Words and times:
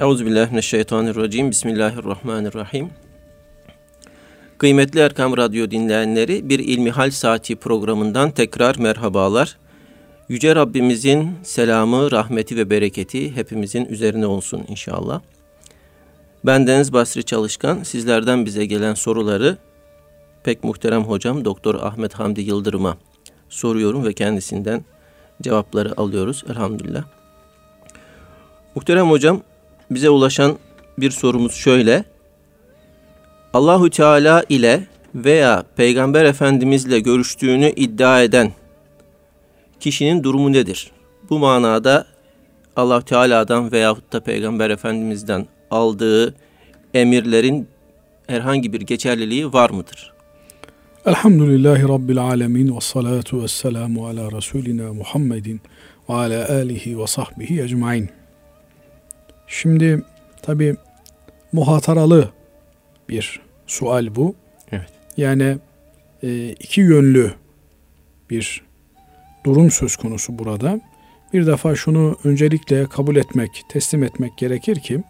Euzubillahimineşşeytanirracim. 0.00 1.50
Bismillahirrahmanirrahim. 1.50 2.90
Kıymetli 4.58 5.00
Erkam 5.00 5.36
Radyo 5.36 5.70
dinleyenleri 5.70 6.48
bir 6.48 6.58
İlmihal 6.58 7.10
Saati 7.10 7.56
programından 7.56 8.30
tekrar 8.30 8.76
merhabalar. 8.76 9.56
Yüce 10.28 10.56
Rabbimizin 10.56 11.30
selamı, 11.42 12.10
rahmeti 12.10 12.56
ve 12.56 12.70
bereketi 12.70 13.36
hepimizin 13.36 13.84
üzerine 13.84 14.26
olsun 14.26 14.64
inşallah. 14.68 15.20
Ben 16.44 16.66
Deniz 16.66 16.92
Basri 16.92 17.24
Çalışkan, 17.24 17.82
sizlerden 17.82 18.46
bize 18.46 18.66
gelen 18.66 18.94
soruları 18.94 19.56
pek 20.44 20.64
muhterem 20.64 21.02
hocam 21.04 21.44
Doktor 21.44 21.74
Ahmet 21.74 22.14
Hamdi 22.14 22.40
Yıldırım'a 22.40 22.96
soruyorum 23.48 24.04
ve 24.04 24.12
kendisinden 24.12 24.84
cevapları 25.42 26.00
alıyoruz 26.00 26.44
elhamdülillah. 26.50 27.04
Muhterem 28.74 29.10
hocam 29.10 29.42
bize 29.90 30.10
ulaşan 30.10 30.58
bir 30.98 31.10
sorumuz 31.10 31.54
şöyle. 31.54 32.04
Allahü 33.52 33.90
Teala 33.90 34.44
ile 34.48 34.86
veya 35.14 35.64
Peygamber 35.76 36.24
Efendimizle 36.24 37.00
görüştüğünü 37.00 37.70
iddia 37.70 38.22
eden 38.22 38.52
kişinin 39.80 40.24
durumu 40.24 40.52
nedir? 40.52 40.90
Bu 41.30 41.38
manada 41.38 42.06
Allah 42.76 43.00
Teala'dan 43.00 43.72
veyahut 43.72 44.12
da 44.12 44.20
Peygamber 44.20 44.70
Efendimiz'den 44.70 45.46
aldığı 45.70 46.34
emirlerin 46.94 47.68
herhangi 48.26 48.72
bir 48.72 48.80
geçerliliği 48.80 49.52
var 49.52 49.70
mıdır? 49.70 50.12
Elhamdülillahi 51.06 51.82
Rabbil 51.82 52.18
alemin 52.18 52.76
ve 52.76 52.80
salatu 52.80 53.42
ve 53.42 53.48
selamu 53.48 54.06
ala 54.06 54.32
Resulina 54.32 54.92
Muhammedin 54.92 55.60
ve 56.08 56.14
ala 56.14 56.48
alihi 56.48 56.98
ve 56.98 57.06
sahbihi 57.06 57.62
ecmain. 57.62 58.19
Şimdi 59.50 60.02
tabi 60.42 60.76
muhataralı 61.52 62.30
bir 63.08 63.40
sual 63.66 64.14
bu. 64.14 64.34
Evet. 64.72 64.88
Yani 65.16 65.58
e, 66.22 66.48
iki 66.48 66.80
yönlü 66.80 67.32
bir 68.30 68.62
durum 69.44 69.70
söz 69.70 69.96
konusu 69.96 70.38
burada. 70.38 70.80
Bir 71.32 71.46
defa 71.46 71.76
şunu 71.76 72.16
öncelikle 72.24 72.86
kabul 72.86 73.16
etmek, 73.16 73.50
teslim 73.68 74.02
etmek 74.02 74.38
gerekir 74.38 74.80
ki 74.80 75.02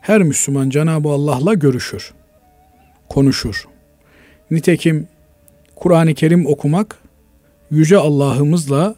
her 0.00 0.22
Müslüman 0.22 0.70
Cenab-ı 0.70 1.08
Allah'la 1.08 1.54
görüşür, 1.54 2.14
konuşur. 3.08 3.68
Nitekim 4.50 5.08
Kur'an-ı 5.76 6.14
Kerim 6.14 6.46
okumak, 6.46 6.98
Yüce 7.70 7.96
Allah'ımızla 7.96 8.94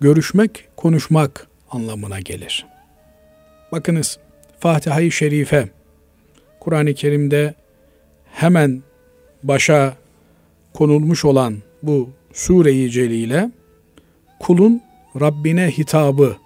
görüşmek, 0.00 0.68
konuşmak 0.76 1.46
anlamına 1.70 2.20
gelir. 2.20 2.71
Bakınız 3.72 4.18
Fatiha-i 4.60 5.10
Şerife 5.10 5.68
Kur'an-ı 6.60 6.94
Kerim'de 6.94 7.54
hemen 8.24 8.82
başa 9.42 9.96
konulmuş 10.74 11.24
olan 11.24 11.56
bu 11.82 12.10
sure-i 12.32 12.90
celile 12.90 13.50
kulun 14.40 14.82
Rabbine 15.20 15.70
hitabı, 15.70 16.36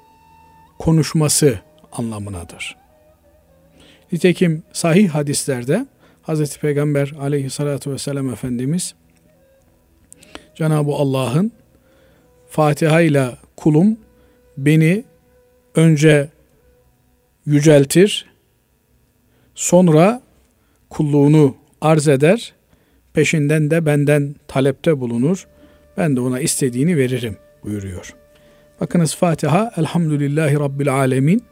konuşması 0.78 1.60
anlamınadır. 1.92 2.76
Nitekim 4.12 4.62
sahih 4.72 5.10
hadislerde 5.10 5.86
Hz. 6.22 6.58
Peygamber 6.58 7.12
aleyhissalatu 7.20 7.92
vesselam 7.92 8.30
Efendimiz 8.30 8.94
Cenab-ı 10.54 10.92
Allah'ın 10.92 11.52
Fatiha 12.50 13.00
ile 13.00 13.30
kulum 13.56 13.98
beni 14.56 15.04
önce 15.74 16.28
yüceltir, 17.46 18.26
sonra 19.54 20.22
kulluğunu 20.90 21.56
arz 21.80 22.08
eder, 22.08 22.54
peşinden 23.12 23.70
de 23.70 23.86
benden 23.86 24.34
talepte 24.48 25.00
bulunur, 25.00 25.46
ben 25.96 26.16
de 26.16 26.20
ona 26.20 26.40
istediğini 26.40 26.96
veririm 26.96 27.36
buyuruyor. 27.64 28.14
Bakınız 28.80 29.14
Fatiha 29.14 29.72
Elhamdülillahi 29.76 30.54
Rabbil 30.54 30.94
Alemin 30.94 31.44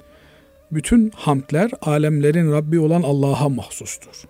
bütün 0.73 1.11
hamdler 1.11 1.71
alemlerin 1.83 2.53
Rabbi 2.53 2.81
olan 2.81 3.03
Allah'a 3.03 3.49
mahsustur. 3.49 4.25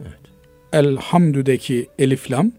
Evet. 0.00 0.20
Elhamdü'deki 0.72 1.88
eliflam 1.98 2.52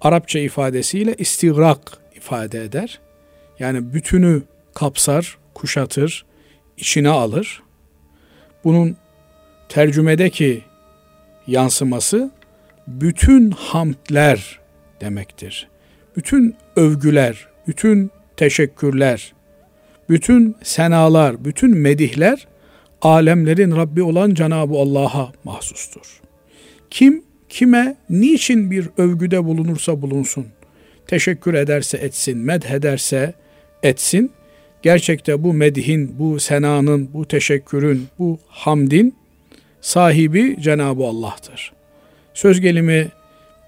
Arapça 0.00 0.38
ifadesiyle 0.38 1.14
istigrak 1.18 1.98
ifade 2.16 2.64
eder. 2.64 3.00
Yani 3.58 3.94
bütünü 3.94 4.42
kapsar, 4.74 5.38
kuşatır, 5.60 6.24
içine 6.76 7.08
alır. 7.08 7.62
Bunun 8.64 8.96
tercümedeki 9.68 10.62
yansıması 11.46 12.30
bütün 12.86 13.50
hamdler 13.50 14.60
demektir. 15.00 15.68
Bütün 16.16 16.56
övgüler, 16.76 17.48
bütün 17.66 18.10
teşekkürler, 18.36 19.32
bütün 20.08 20.56
senalar, 20.62 21.44
bütün 21.44 21.76
medihler 21.76 22.46
alemlerin 23.02 23.76
Rabbi 23.76 24.02
olan 24.02 24.34
Cenab-ı 24.34 24.74
Allah'a 24.74 25.32
mahsustur. 25.44 26.20
Kim 26.90 27.24
kime 27.48 27.96
niçin 28.10 28.70
bir 28.70 28.88
övgüde 28.98 29.44
bulunursa 29.44 30.02
bulunsun, 30.02 30.46
teşekkür 31.06 31.54
ederse 31.54 31.98
etsin, 31.98 32.38
medheder 32.38 33.32
etsin, 33.82 34.32
gerçekte 34.82 35.42
bu 35.42 35.52
medihin, 35.52 36.14
bu 36.18 36.40
senanın, 36.40 37.10
bu 37.14 37.28
teşekkürün, 37.28 38.08
bu 38.18 38.38
hamdin 38.48 39.14
sahibi 39.80 40.56
Cenab-ı 40.60 41.04
Allah'tır. 41.04 41.72
Söz 42.34 42.60
gelimi 42.60 43.08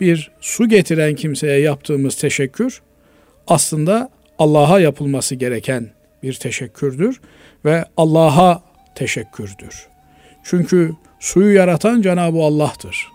bir 0.00 0.30
su 0.40 0.68
getiren 0.68 1.14
kimseye 1.14 1.60
yaptığımız 1.60 2.16
teşekkür 2.16 2.82
aslında 3.46 4.10
Allah'a 4.38 4.80
yapılması 4.80 5.34
gereken 5.34 5.90
bir 6.22 6.34
teşekkürdür 6.34 7.20
ve 7.64 7.84
Allah'a 7.96 8.62
teşekkürdür. 8.94 9.86
Çünkü 10.44 10.92
suyu 11.20 11.54
yaratan 11.54 12.02
Cenab-ı 12.02 12.38
Allah'tır. 12.38 13.08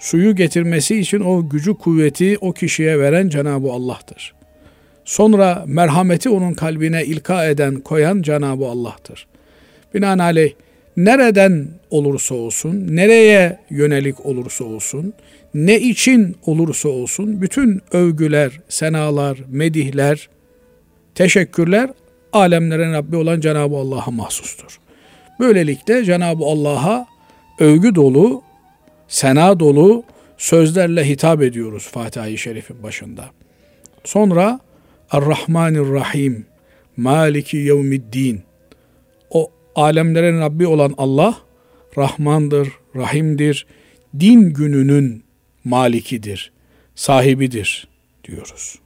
Suyu 0.00 0.36
getirmesi 0.36 1.00
için 1.00 1.20
o 1.20 1.48
gücü 1.48 1.74
kuvveti 1.74 2.38
o 2.40 2.52
kişiye 2.52 2.98
veren 2.98 3.28
Cenab-ı 3.28 3.72
Allah'tır. 3.72 4.39
Sonra 5.10 5.64
merhameti 5.66 6.28
onun 6.28 6.54
kalbine 6.54 7.04
ilka 7.04 7.44
eden, 7.46 7.74
koyan 7.74 8.22
Cenab-ı 8.22 8.66
Allah'tır. 8.66 9.26
Binaenaleyh 9.94 10.52
nereden 10.96 11.68
olursa 11.90 12.34
olsun, 12.34 12.86
nereye 12.90 13.58
yönelik 13.70 14.26
olursa 14.26 14.64
olsun, 14.64 15.14
ne 15.54 15.80
için 15.80 16.36
olursa 16.46 16.88
olsun 16.88 17.40
bütün 17.42 17.82
övgüler, 17.92 18.60
senalar, 18.68 19.38
medihler, 19.48 20.28
teşekkürler 21.14 21.90
alemlerin 22.32 22.92
Rabbi 22.92 23.16
olan 23.16 23.40
Cenab-ı 23.40 23.76
Allah'a 23.76 24.10
mahsustur. 24.10 24.78
Böylelikle 25.40 26.04
Cenab-ı 26.04 26.44
Allah'a 26.44 27.06
övgü 27.58 27.94
dolu, 27.94 28.42
sena 29.08 29.60
dolu 29.60 30.04
sözlerle 30.38 31.08
hitap 31.08 31.42
ediyoruz 31.42 31.88
Fatiha-i 31.92 32.38
Şerif'in 32.38 32.82
başında. 32.82 33.24
Sonra 34.04 34.60
Er-Rahmanir-Rahim, 35.12 36.44
Maliki 36.96 37.56
Yevmiddin. 37.56 38.42
O 39.30 39.50
alemlerin 39.74 40.40
Rabbi 40.40 40.66
olan 40.66 40.94
Allah, 40.98 41.36
Rahmandır, 41.98 42.68
Rahim'dir, 42.96 43.66
din 44.20 44.50
gününün 44.50 45.22
malikidir, 45.64 46.52
sahibidir 46.94 47.88
diyoruz. 48.24 48.78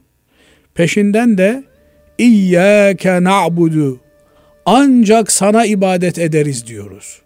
Peşinden 0.73 1.37
de 1.37 1.63
İyyâke 2.17 3.23
na'budu 3.23 3.99
ancak 4.65 5.31
sana 5.31 5.65
ibadet 5.65 6.19
ederiz 6.19 6.67
diyoruz. 6.67 7.21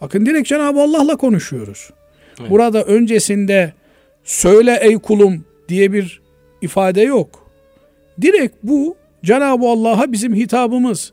Bakın 0.00 0.26
direkt 0.26 0.48
Cenab-ı 0.48 0.80
Allah'la 0.80 1.16
konuşuyoruz. 1.16 1.90
Evet. 2.40 2.50
Burada 2.50 2.84
öncesinde 2.84 3.72
söyle 4.24 4.78
ey 4.82 4.98
kulum 4.98 5.44
diye 5.68 5.92
bir 5.92 6.20
ifade 6.60 7.00
yok. 7.02 7.47
Direkt 8.20 8.56
bu 8.62 8.96
Cenab-ı 9.24 9.66
Allah'a 9.66 10.12
bizim 10.12 10.34
hitabımız. 10.34 11.12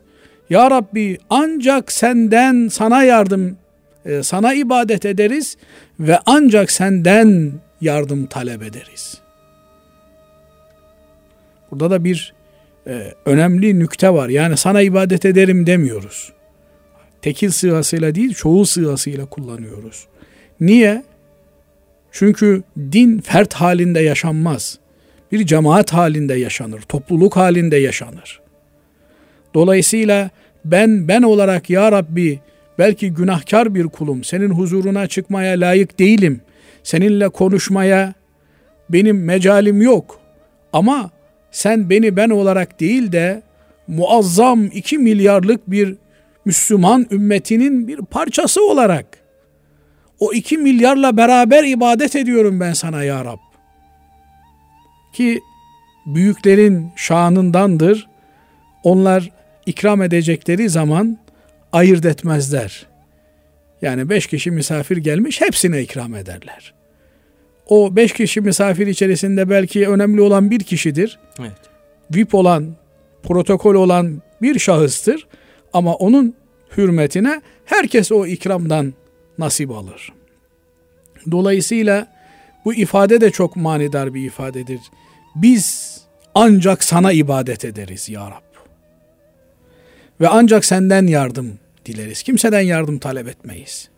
Ya 0.50 0.72
Rabbi 0.72 1.18
ancak 1.30 1.92
senden 1.92 2.68
sana 2.68 3.04
yardım, 3.04 3.58
e, 4.06 4.24
sana 4.24 4.54
ibadet 4.54 5.06
ederiz 5.06 5.58
ve 6.00 6.20
ancak 6.26 6.72
senden 6.72 7.52
yardım 7.82 8.26
talep 8.26 8.64
ederiz. 8.64 9.22
Burada 11.72 11.92
da 11.92 12.04
bir 12.04 12.34
e, 12.88 13.14
önemli 13.26 13.80
nükte 13.80 14.10
var. 14.10 14.30
Yani 14.30 14.58
sana 14.58 14.82
ibadet 14.82 15.26
ederim 15.26 15.68
demiyoruz. 15.68 16.32
Tekil 17.22 17.50
sığasıyla 17.50 18.16
değil, 18.16 18.34
çoğul 18.34 18.66
sığasıyla 18.66 19.26
kullanıyoruz. 19.26 20.08
Niye? 20.60 21.04
Çünkü 22.12 22.64
din 22.92 23.20
fert 23.20 23.54
halinde 23.54 24.00
yaşanmaz. 24.00 24.80
Bir 25.32 25.46
cemaat 25.46 25.94
halinde 25.94 26.34
yaşanır, 26.34 26.82
topluluk 26.82 27.36
halinde 27.36 27.78
yaşanır. 27.78 28.40
Dolayısıyla 29.54 30.30
ben 30.66 31.08
ben 31.08 31.22
olarak 31.22 31.70
ya 31.70 31.92
Rabbi 31.92 32.40
belki 32.80 33.14
günahkar 33.14 33.76
bir 33.76 33.84
kulum. 33.84 34.24
Senin 34.24 34.50
huzuruna 34.50 35.08
çıkmaya 35.08 35.60
layık 35.60 36.00
değilim. 36.00 36.42
Seninle 36.84 37.30
konuşmaya 37.30 38.14
benim 38.90 39.24
mecalim 39.24 39.82
yok. 39.82 40.20
Ama 40.74 41.10
sen 41.52 41.90
beni 41.90 42.16
ben 42.16 42.30
olarak 42.30 42.80
değil 42.80 43.12
de 43.12 43.42
muazzam 43.88 44.66
iki 44.66 44.98
milyarlık 44.98 45.72
bir 45.72 45.96
Müslüman 46.46 47.08
ümmetinin 47.12 47.88
bir 47.88 47.98
parçası 47.98 48.68
olarak 48.68 49.06
o 50.20 50.34
iki 50.34 50.58
milyarla 50.58 51.18
beraber 51.18 51.64
ibadet 51.64 52.16
ediyorum 52.16 52.60
ben 52.60 52.74
sana 52.74 53.04
ya 53.04 53.26
Rab. 53.26 53.55
Ki 55.16 55.42
büyüklerin 56.06 56.92
şanındandır. 56.96 58.08
Onlar 58.84 59.32
ikram 59.66 60.02
edecekleri 60.02 60.70
zaman 60.70 61.18
ayırt 61.72 62.06
etmezler. 62.06 62.86
Yani 63.82 64.10
beş 64.10 64.28
kişi 64.28 64.52
misafir 64.52 64.98
gelmiş 64.98 65.42
hepsine 65.42 65.82
ikram 65.82 66.16
ederler. 66.16 66.74
O 67.68 67.96
beş 67.96 68.14
kişi 68.14 68.42
misafir 68.42 68.88
içerisinde 68.88 69.50
belki 69.50 69.88
önemli 69.88 70.22
olan 70.22 70.52
bir 70.52 70.60
kişidir. 70.60 71.20
Evet. 71.40 71.52
VIP 72.12 72.36
olan, 72.36 72.76
protokol 73.24 73.76
olan 73.76 74.22
bir 74.42 74.60
şahıstır. 74.60 75.28
Ama 75.74 75.94
onun 75.94 76.36
hürmetine 76.78 77.42
herkes 77.66 78.12
o 78.12 78.26
ikramdan 78.26 78.94
nasip 79.38 79.72
alır. 79.72 80.14
Dolayısıyla 81.32 82.08
bu 82.66 82.74
ifade 82.74 83.22
de 83.22 83.32
çok 83.32 83.56
manidar 83.56 84.14
bir 84.14 84.26
ifadedir. 84.26 84.80
Biz 85.36 85.98
ancak 86.36 86.84
sana 86.84 87.12
ibadet 87.12 87.66
ederiz 87.66 88.10
ya 88.10 88.32
Rab. 88.32 88.46
Ve 90.22 90.28
ancak 90.28 90.66
senden 90.66 91.08
yardım 91.08 91.60
dileriz. 91.86 92.24
Kimseden 92.24 92.62
yardım 92.62 93.00
talep 93.00 93.28
etmeyiz. 93.28 93.90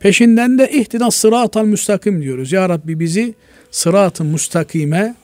Peşinden 0.00 0.58
de 0.58 0.70
ihtinas 0.70 1.16
sıratal 1.16 1.64
müstakim 1.64 2.22
diyoruz. 2.22 2.52
Ya 2.52 2.68
Rabbi 2.68 3.00
bizi 3.00 3.34
sırat-ı 3.70 4.24
müstakime 4.24 5.14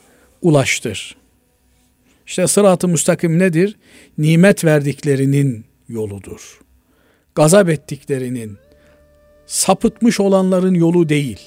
ulaştır. 0.42 1.16
İşte 2.26 2.46
sırat-ı 2.46 2.88
müstakim 2.88 3.38
nedir? 3.38 3.76
Nimet 4.18 4.64
verdiklerinin 4.64 5.64
yoludur. 5.88 6.60
Gazap 7.34 7.68
ettiklerinin, 7.68 8.58
sapıtmış 9.46 10.20
olanların 10.20 10.74
yolu 10.74 11.08
değil. 11.08 11.40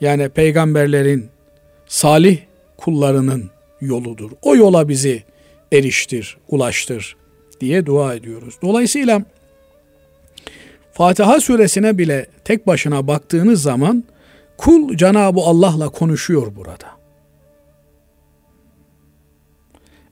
Yani 0.00 0.28
peygamberlerin, 0.28 1.30
salih 1.88 2.38
kullarının 2.76 3.50
yoludur. 3.80 4.30
O 4.42 4.56
yola 4.56 4.88
bizi 4.88 5.22
eriştir, 5.72 6.36
ulaştır 6.48 7.16
diye 7.60 7.86
dua 7.86 8.14
ediyoruz. 8.14 8.54
Dolayısıyla 8.62 9.22
Fatiha 10.92 11.40
suresine 11.40 11.98
bile 11.98 12.26
tek 12.44 12.66
başına 12.66 13.06
baktığınız 13.06 13.62
zaman 13.62 14.04
kul 14.56 14.96
Cenab-ı 14.96 15.40
Allah'la 15.40 15.88
konuşuyor 15.88 16.56
burada. 16.56 16.98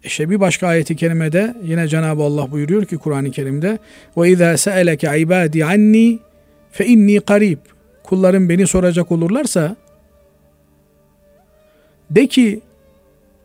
İşte 0.05 0.31
bir 0.31 0.41
başka 0.41 0.67
ayeti 0.67 0.97
kerimede 0.97 1.55
yine 1.63 1.89
Cenab-ı 1.89 2.23
Allah 2.23 2.51
buyuruyor 2.51 2.85
ki 2.85 2.97
Kur'an-ı 2.97 3.31
Kerim'de 3.31 3.79
ve 4.17 4.31
izâ 4.31 4.57
se'eleke 4.57 5.19
ibâdî 5.21 5.65
anni 5.65 6.19
fe 6.71 6.87
inni. 6.87 7.21
Kullarım 8.03 8.49
beni 8.49 8.67
soracak 8.67 9.13
olurlarsa 9.13 9.77
de 12.11 12.27
ki 12.27 12.61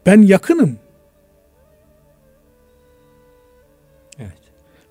ben 0.06 0.22
yakınım. 0.22 0.78
Evet. 4.20 4.38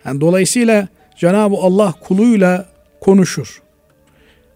Yani 0.04 0.20
dolayısıyla 0.20 0.88
Cenab-ı 1.16 1.56
Allah 1.56 1.94
kuluyla 2.00 2.66
konuşur. 3.00 3.62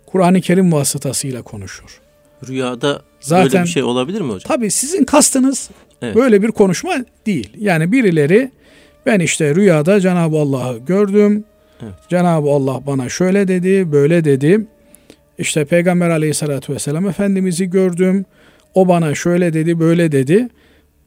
Kur'an-ı 0.06 0.40
Kerim 0.40 0.72
vasıtasıyla 0.72 1.42
konuşur. 1.42 2.00
Rüyada 2.48 3.02
Zaten, 3.20 3.52
böyle 3.52 3.64
bir 3.64 3.68
şey 3.68 3.82
olabilir 3.82 4.20
mi 4.20 4.32
hocam? 4.32 4.56
Tabii 4.56 4.70
sizin 4.70 5.04
kastınız 5.04 5.70
evet. 6.02 6.16
böyle 6.16 6.42
bir 6.42 6.48
konuşma 6.48 6.92
değil. 7.26 7.50
Yani 7.58 7.92
birileri 7.92 8.50
ben 9.06 9.20
işte 9.20 9.54
rüyada 9.54 10.00
Cenab-ı 10.00 10.38
Allah'ı 10.38 10.78
gördüm. 10.78 11.44
Evet. 11.82 11.94
Cenab-ı 12.08 12.50
Allah 12.50 12.86
bana 12.86 13.08
şöyle 13.08 13.48
dedi, 13.48 13.92
böyle 13.92 14.24
dedi. 14.24 14.66
İşte 15.38 15.64
Peygamber 15.64 16.10
aleyhissalatü 16.10 16.74
vesselam 16.74 17.08
Efendimiz'i 17.08 17.70
gördüm. 17.70 18.24
O 18.74 18.88
bana 18.88 19.14
şöyle 19.14 19.52
dedi, 19.52 19.80
böyle 19.80 20.12
dedi. 20.12 20.48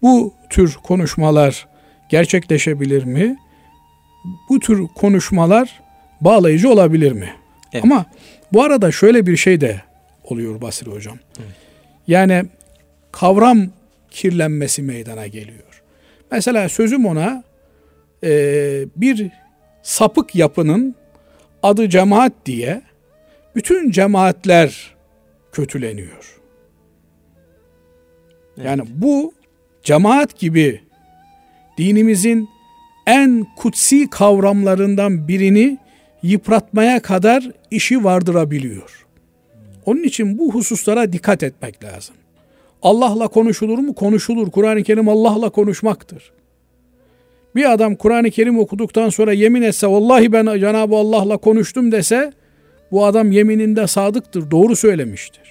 Bu 0.02 0.34
tür 0.50 0.74
konuşmalar 0.84 1.68
gerçekleşebilir 2.10 3.04
mi? 3.04 3.38
Bu 4.50 4.60
tür 4.60 4.88
konuşmalar 4.96 5.82
bağlayıcı 6.22 6.70
olabilir 6.70 7.12
mi? 7.12 7.30
Evet. 7.74 7.86
Ama 7.86 8.06
bu 8.54 8.64
arada 8.64 8.92
şöyle 8.92 9.26
bir 9.26 9.38
şey 9.38 9.62
de 9.62 9.82
oluyor 10.24 10.62
Basri 10.62 10.92
Hocam. 10.92 11.18
Evet. 11.40 11.56
Yani 12.08 12.46
kavram 13.12 13.68
kirlenmesi 14.12 14.82
meydana 14.82 15.28
geliyor. 15.28 15.84
Mesela 16.32 16.70
sözüm 16.70 17.06
ona 17.06 17.44
e, 18.24 18.30
bir 18.96 19.32
sapık 19.84 20.36
yapının 20.36 20.96
adı 21.64 21.90
cemaat 21.90 22.34
diye 22.46 22.82
bütün 23.56 23.92
cemaatler 23.92 24.96
kötüleniyor. 25.52 26.37
Evet. 28.58 28.66
Yani 28.66 28.82
bu 28.96 29.34
cemaat 29.84 30.40
gibi 30.40 30.82
dinimizin 31.78 32.50
en 33.08 33.46
kutsi 33.56 34.10
kavramlarından 34.10 35.28
birini 35.28 35.78
yıpratmaya 36.24 37.00
kadar 37.00 37.52
işi 37.72 38.04
vardırabiliyor. 38.04 39.08
Onun 39.86 40.04
için 40.04 40.38
bu 40.38 40.54
hususlara 40.54 41.14
dikkat 41.14 41.44
etmek 41.44 41.84
lazım. 41.84 42.16
Allah'la 42.82 43.28
konuşulur 43.28 43.78
mu? 43.78 43.96
Konuşulur. 43.96 44.52
Kur'an-ı 44.52 44.84
Kerim 44.84 45.10
Allah'la 45.10 45.50
konuşmaktır. 45.50 46.32
Bir 47.56 47.72
adam 47.72 47.96
Kur'an-ı 47.96 48.32
Kerim 48.32 48.60
okuduktan 48.60 49.10
sonra 49.10 49.34
yemin 49.34 49.62
etse 49.62 49.88
vallahi 49.88 50.32
ben 50.32 50.60
Cenab-ı 50.60 50.96
Allah'la 50.96 51.38
konuştum 51.38 51.92
dese 51.92 52.34
bu 52.92 53.06
adam 53.06 53.32
yemininde 53.32 53.88
sadıktır, 53.88 54.52
doğru 54.52 54.76
söylemiştir. 54.76 55.47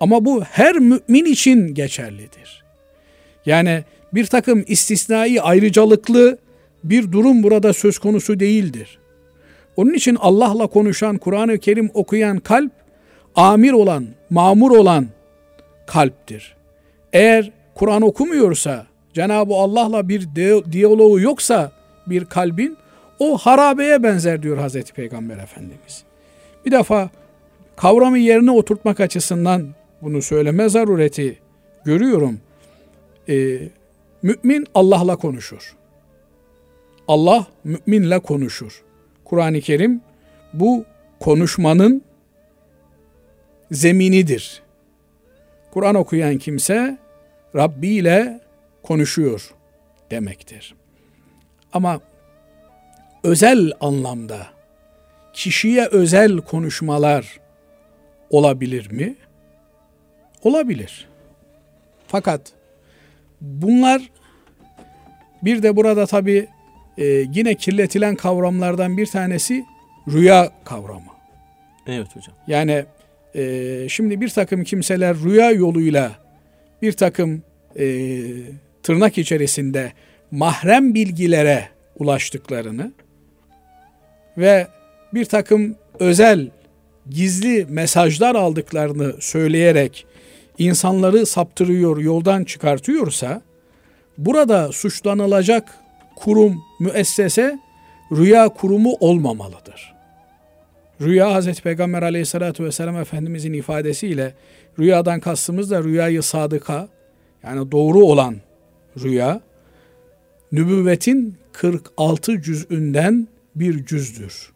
Ama 0.00 0.24
bu 0.24 0.42
her 0.42 0.76
mümin 0.76 1.24
için 1.24 1.74
geçerlidir. 1.74 2.64
Yani 3.46 3.84
bir 4.14 4.26
takım 4.26 4.64
istisnai 4.66 5.42
ayrıcalıklı 5.42 6.38
bir 6.84 7.12
durum 7.12 7.42
burada 7.42 7.72
söz 7.72 7.98
konusu 7.98 8.40
değildir. 8.40 8.98
Onun 9.76 9.94
için 9.94 10.16
Allah'la 10.20 10.66
konuşan, 10.66 11.18
Kur'an-ı 11.18 11.58
Kerim 11.58 11.90
okuyan 11.94 12.38
kalp, 12.38 12.72
amir 13.36 13.72
olan, 13.72 14.06
mamur 14.30 14.70
olan 14.70 15.06
kalptir. 15.86 16.56
Eğer 17.12 17.50
Kur'an 17.74 18.02
okumuyorsa, 18.02 18.86
Cenab-ı 19.14 19.54
Allah'la 19.54 20.08
bir 20.08 20.28
diyaloğu 20.72 21.20
yoksa 21.20 21.72
bir 22.06 22.24
kalbin, 22.24 22.76
o 23.18 23.38
harabeye 23.38 24.02
benzer 24.02 24.42
diyor 24.42 24.58
Hazreti 24.58 24.92
Peygamber 24.92 25.38
Efendimiz. 25.38 26.02
Bir 26.66 26.70
defa 26.70 27.10
kavramı 27.76 28.18
yerine 28.18 28.50
oturtmak 28.50 29.00
açısından 29.00 29.66
bunu 30.02 30.22
söyleme 30.22 30.68
zarureti 30.68 31.38
görüyorum. 31.84 32.40
Ee, 33.28 33.58
mümin 34.22 34.66
Allah'la 34.74 35.16
konuşur. 35.16 35.76
Allah 37.08 37.46
müminle 37.64 38.18
konuşur. 38.18 38.82
Kur'an-ı 39.24 39.60
Kerim 39.60 40.00
bu 40.52 40.84
konuşmanın 41.20 42.02
zeminidir. 43.70 44.62
Kur'an 45.70 45.94
okuyan 45.94 46.38
kimse 46.38 46.98
Rabbi 47.56 47.88
ile 47.88 48.40
konuşuyor 48.82 49.54
demektir. 50.10 50.74
Ama 51.72 52.00
özel 53.24 53.72
anlamda 53.80 54.46
kişiye 55.32 55.86
özel 55.86 56.36
konuşmalar 56.38 57.40
olabilir 58.30 58.90
mi? 58.90 59.16
Olabilir. 60.44 61.08
Fakat 62.06 62.40
bunlar 63.40 64.10
bir 65.42 65.62
de 65.62 65.76
burada 65.76 66.06
tabi 66.06 66.48
e, 66.98 67.04
yine 67.06 67.54
kirletilen 67.54 68.14
kavramlardan 68.14 68.96
bir 68.96 69.06
tanesi 69.06 69.64
rüya 70.08 70.52
kavramı. 70.64 71.12
Evet 71.86 72.16
hocam. 72.16 72.34
Yani 72.46 72.84
e, 73.34 73.86
şimdi 73.88 74.20
bir 74.20 74.28
takım 74.28 74.64
kimseler 74.64 75.16
rüya 75.16 75.50
yoluyla 75.50 76.12
bir 76.82 76.92
takım 76.92 77.42
e, 77.78 77.86
tırnak 78.82 79.18
içerisinde 79.18 79.92
mahrem 80.30 80.94
bilgilere 80.94 81.68
ulaştıklarını 81.98 82.92
ve 84.38 84.66
bir 85.14 85.24
takım 85.24 85.76
özel 85.98 86.48
gizli 87.10 87.66
mesajlar 87.68 88.34
aldıklarını 88.34 89.14
söyleyerek 89.20 90.06
insanları 90.58 91.26
saptırıyor, 91.26 91.98
yoldan 91.98 92.44
çıkartıyorsa 92.44 93.42
burada 94.18 94.72
suçlanılacak 94.72 95.74
kurum, 96.16 96.62
müessese 96.80 97.58
rüya 98.12 98.48
kurumu 98.48 98.96
olmamalıdır. 99.00 99.94
Rüya 101.00 101.34
Hazreti 101.34 101.62
Peygamber 101.62 102.02
aleyhissalatü 102.02 102.64
vesselam 102.64 102.96
Efendimizin 102.96 103.52
ifadesiyle 103.52 104.34
rüyadan 104.78 105.20
kastımız 105.20 105.70
da 105.70 105.84
rüyayı 105.84 106.22
sadıka 106.22 106.88
yani 107.42 107.72
doğru 107.72 108.04
olan 108.04 108.36
rüya 109.02 109.40
nübüvvetin 110.52 111.36
46 111.52 112.42
cüzünden 112.42 113.28
bir 113.54 113.86
cüzdür. 113.86 114.52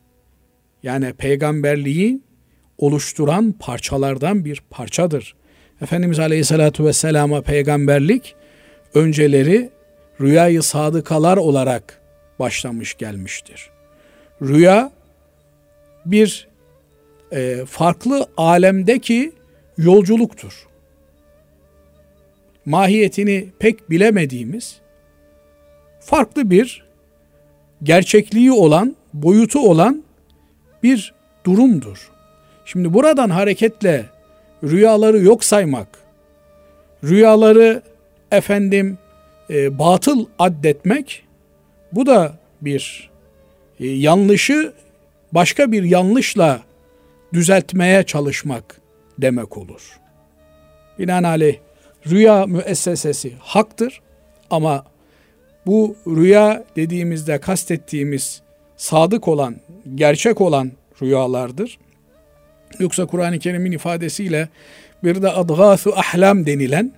Yani 0.83 1.13
peygamberliği 1.13 2.21
oluşturan 2.79 3.53
parçalardan 3.53 4.45
bir 4.45 4.63
parçadır. 4.71 5.35
Efendimiz 5.83 6.19
Aleyhisselatü 6.19 6.85
Vesselam'a 6.85 7.41
peygamberlik 7.43 8.35
önceleri 8.95 9.71
rüyayı 10.21 10.63
sadıkalar 10.63 11.37
olarak 11.37 12.01
başlamış 12.39 12.95
gelmiştir. 12.95 13.71
Rüya 14.43 14.93
bir 16.07 16.49
e, 17.33 17.65
farklı 17.67 18.27
alemdeki 18.37 19.33
yolculuktur. 19.79 20.69
Mahiyetini 22.65 23.49
pek 23.59 23.91
bilemediğimiz 23.91 24.81
farklı 26.01 26.51
bir 26.51 26.85
gerçekliği 27.83 28.53
olan, 28.53 28.97
boyutu 29.15 29.71
olan 29.71 30.05
bir 30.83 31.15
durumdur. 31.47 32.11
Şimdi 32.65 32.95
buradan 32.95 33.31
hareketle 33.31 34.07
rüyaları 34.65 35.19
yok 35.19 35.45
saymak, 35.45 35.89
rüyaları 37.05 37.83
efendim 38.31 38.99
e, 39.51 39.79
batıl 39.79 40.27
addetmek 40.39 41.25
bu 41.93 42.07
da 42.07 42.39
bir 42.61 43.11
e, 43.81 43.87
yanlışı 43.87 44.73
başka 45.33 45.73
bir 45.73 45.83
yanlışla 45.83 46.63
düzeltmeye 47.33 48.03
çalışmak 48.03 48.81
demek 49.19 49.59
olur. 49.59 49.99
Binaenaleyh 50.99 51.59
rüya 52.07 52.47
müessesesi 52.47 53.33
haktır 53.41 54.01
ama 54.51 54.85
bu 55.67 55.97
rüya 56.07 56.65
dediğimizde 56.77 57.41
kastettiğimiz 57.41 58.43
sadık 58.77 59.29
olan, 59.29 59.57
gerçek 59.95 60.41
olan 60.41 60.73
rüyalardır. 61.03 61.79
Yoksa 62.81 63.07
Kur'an-ı 63.07 63.39
Kerim'in 63.39 63.73
ifadesiyle 63.73 64.49
bir 65.05 65.23
de 65.23 65.29
adgâsu 65.31 65.93
ahlam 65.97 66.47
denilen 66.47 66.93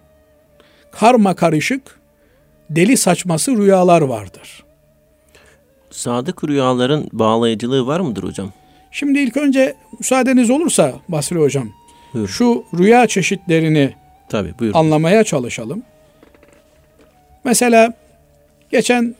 karma 0.93 1.35
karışık 1.35 2.01
deli 2.71 2.97
saçması 2.97 3.57
rüyalar 3.57 4.03
vardır. 4.03 4.65
Sadık 5.91 6.45
rüyaların 6.45 7.09
bağlayıcılığı 7.13 7.87
var 7.87 8.01
mıdır 8.01 8.23
hocam? 8.23 8.53
Şimdi 8.91 9.19
ilk 9.19 9.37
önce 9.37 9.75
müsaadeniz 9.99 10.51
olursa 10.51 10.93
Basri 11.09 11.39
hocam 11.39 11.71
Buyurun. 12.15 12.31
şu 12.33 12.65
rüya 12.79 13.07
çeşitlerini 13.07 13.95
Tabii 14.29 14.55
buyurun. 14.59 14.79
anlamaya 14.79 15.25
çalışalım. 15.25 15.83
Mesela 17.45 17.95
geçen 18.71 19.15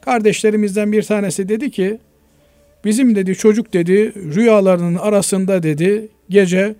kardeşlerimizden 0.00 0.92
bir 0.92 1.02
tanesi 1.02 1.48
dedi 1.48 1.70
ki 1.70 1.98
bizim 2.84 3.16
dedi 3.16 3.34
çocuk 3.34 3.72
dedi 3.72 4.12
rüyalarının 4.34 4.94
arasında 4.94 5.62
dedi 5.62 6.08
gece 6.30 6.74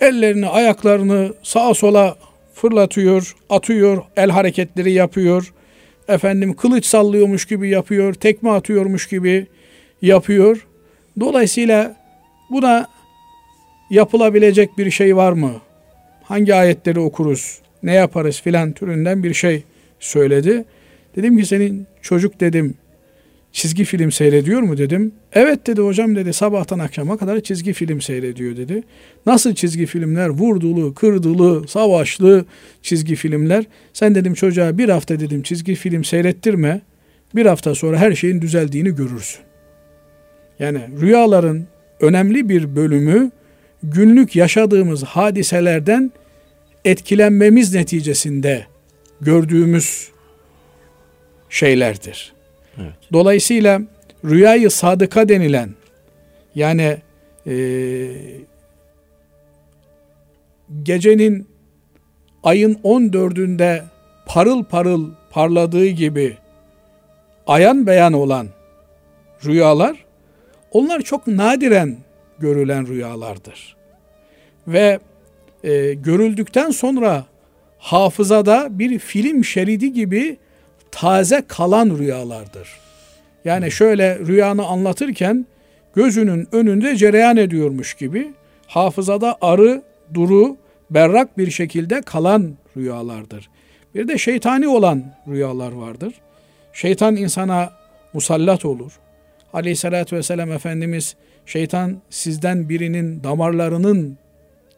ellerini 0.00 0.46
ayaklarını 0.46 1.34
sağa 1.42 1.74
sola 1.74 2.16
fırlatıyor, 2.54 3.36
atıyor, 3.50 4.02
el 4.16 4.30
hareketleri 4.30 4.92
yapıyor. 4.92 5.52
Efendim 6.08 6.56
kılıç 6.56 6.86
sallıyormuş 6.86 7.44
gibi 7.44 7.68
yapıyor, 7.68 8.14
tekme 8.14 8.50
atıyormuş 8.50 9.06
gibi 9.08 9.46
yapıyor. 10.02 10.66
Dolayısıyla 11.20 11.96
buna 12.50 12.86
yapılabilecek 13.90 14.78
bir 14.78 14.90
şey 14.90 15.16
var 15.16 15.32
mı? 15.32 15.52
Hangi 16.22 16.54
ayetleri 16.54 17.00
okuruz? 17.00 17.58
Ne 17.82 17.94
yaparız 17.94 18.40
filan 18.40 18.72
türünden 18.72 19.22
bir 19.22 19.34
şey 19.34 19.62
söyledi. 20.00 20.64
Dedim 21.16 21.38
ki 21.38 21.46
senin 21.46 21.86
çocuk 22.02 22.40
dedim 22.40 22.74
çizgi 23.52 23.84
film 23.84 24.12
seyrediyor 24.12 24.60
mu 24.60 24.78
dedim. 24.78 25.12
Evet 25.32 25.66
dedi 25.66 25.80
hocam 25.80 26.16
dedi 26.16 26.32
sabahtan 26.32 26.78
akşama 26.78 27.16
kadar 27.16 27.40
çizgi 27.40 27.72
film 27.72 28.00
seyrediyor 28.00 28.56
dedi. 28.56 28.82
Nasıl 29.26 29.54
çizgi 29.54 29.86
filmler? 29.86 30.28
Vurdulu, 30.28 30.94
kırdılı, 30.94 31.68
savaşlı 31.68 32.44
çizgi 32.82 33.16
filmler. 33.16 33.64
Sen 33.92 34.14
dedim 34.14 34.34
çocuğa 34.34 34.78
bir 34.78 34.88
hafta 34.88 35.20
dedim 35.20 35.42
çizgi 35.42 35.74
film 35.74 36.04
seyrettirme. 36.04 36.80
Bir 37.34 37.46
hafta 37.46 37.74
sonra 37.74 37.98
her 37.98 38.12
şeyin 38.12 38.42
düzeldiğini 38.42 38.94
görürsün. 38.94 39.40
Yani 40.58 40.80
rüyaların 41.00 41.66
önemli 42.00 42.48
bir 42.48 42.76
bölümü 42.76 43.30
günlük 43.82 44.36
yaşadığımız 44.36 45.04
hadiselerden 45.04 46.12
etkilenmemiz 46.84 47.74
neticesinde 47.74 48.66
gördüğümüz 49.20 50.08
şeylerdir. 51.50 52.39
Evet. 52.80 52.92
Dolayısıyla 53.12 53.80
rüyayı 54.24 54.70
sadıka 54.70 55.28
denilen 55.28 55.70
yani 56.54 56.96
e, 57.46 57.54
gecenin 60.82 61.48
ayın 62.42 62.74
14'ünde 62.74 63.82
parıl 64.26 64.64
parıl 64.64 65.10
parladığı 65.30 65.86
gibi 65.86 66.36
ayan 67.46 67.86
beyan 67.86 68.12
olan 68.12 68.46
rüyalar 69.44 70.04
onlar 70.72 71.00
çok 71.00 71.26
nadiren 71.26 71.96
görülen 72.38 72.86
rüyalardır. 72.86 73.76
Ve 74.68 75.00
e, 75.64 75.94
görüldükten 75.94 76.70
sonra 76.70 77.24
hafızada 77.78 78.78
bir 78.78 78.98
film 78.98 79.44
şeridi 79.44 79.92
gibi 79.92 80.36
taze 80.92 81.42
kalan 81.48 81.98
rüyalardır. 81.98 82.68
Yani 83.44 83.70
şöyle 83.70 84.18
rüyanı 84.18 84.66
anlatırken 84.66 85.46
gözünün 85.94 86.48
önünde 86.52 86.96
cereyan 86.96 87.36
ediyormuş 87.36 87.94
gibi 87.94 88.32
hafızada 88.66 89.36
arı, 89.40 89.82
duru, 90.14 90.56
berrak 90.90 91.38
bir 91.38 91.50
şekilde 91.50 92.00
kalan 92.00 92.54
rüyalardır. 92.76 93.50
Bir 93.94 94.08
de 94.08 94.18
şeytani 94.18 94.68
olan 94.68 95.04
rüyalar 95.28 95.72
vardır. 95.72 96.14
Şeytan 96.72 97.16
insana 97.16 97.72
musallat 98.12 98.64
olur. 98.64 98.92
Aleyhissalatü 99.52 100.16
vesselam 100.16 100.52
Efendimiz 100.52 101.16
şeytan 101.46 102.02
sizden 102.10 102.68
birinin 102.68 103.24
damarlarının 103.24 104.18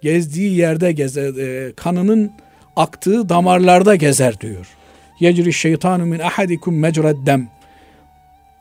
gezdiği 0.01 0.57
yerde 0.57 0.93
gezer, 0.93 1.35
e, 1.35 1.73
kanının 1.73 2.33
aktığı 2.77 3.29
damarlarda 3.29 3.97
gezer 3.97 4.41
diyor. 4.41 4.67
Yecri 5.21 5.53
şeytanu 5.53 6.07
min 6.07 6.19
ahadikum 6.19 6.79
mecreddem. 6.79 7.49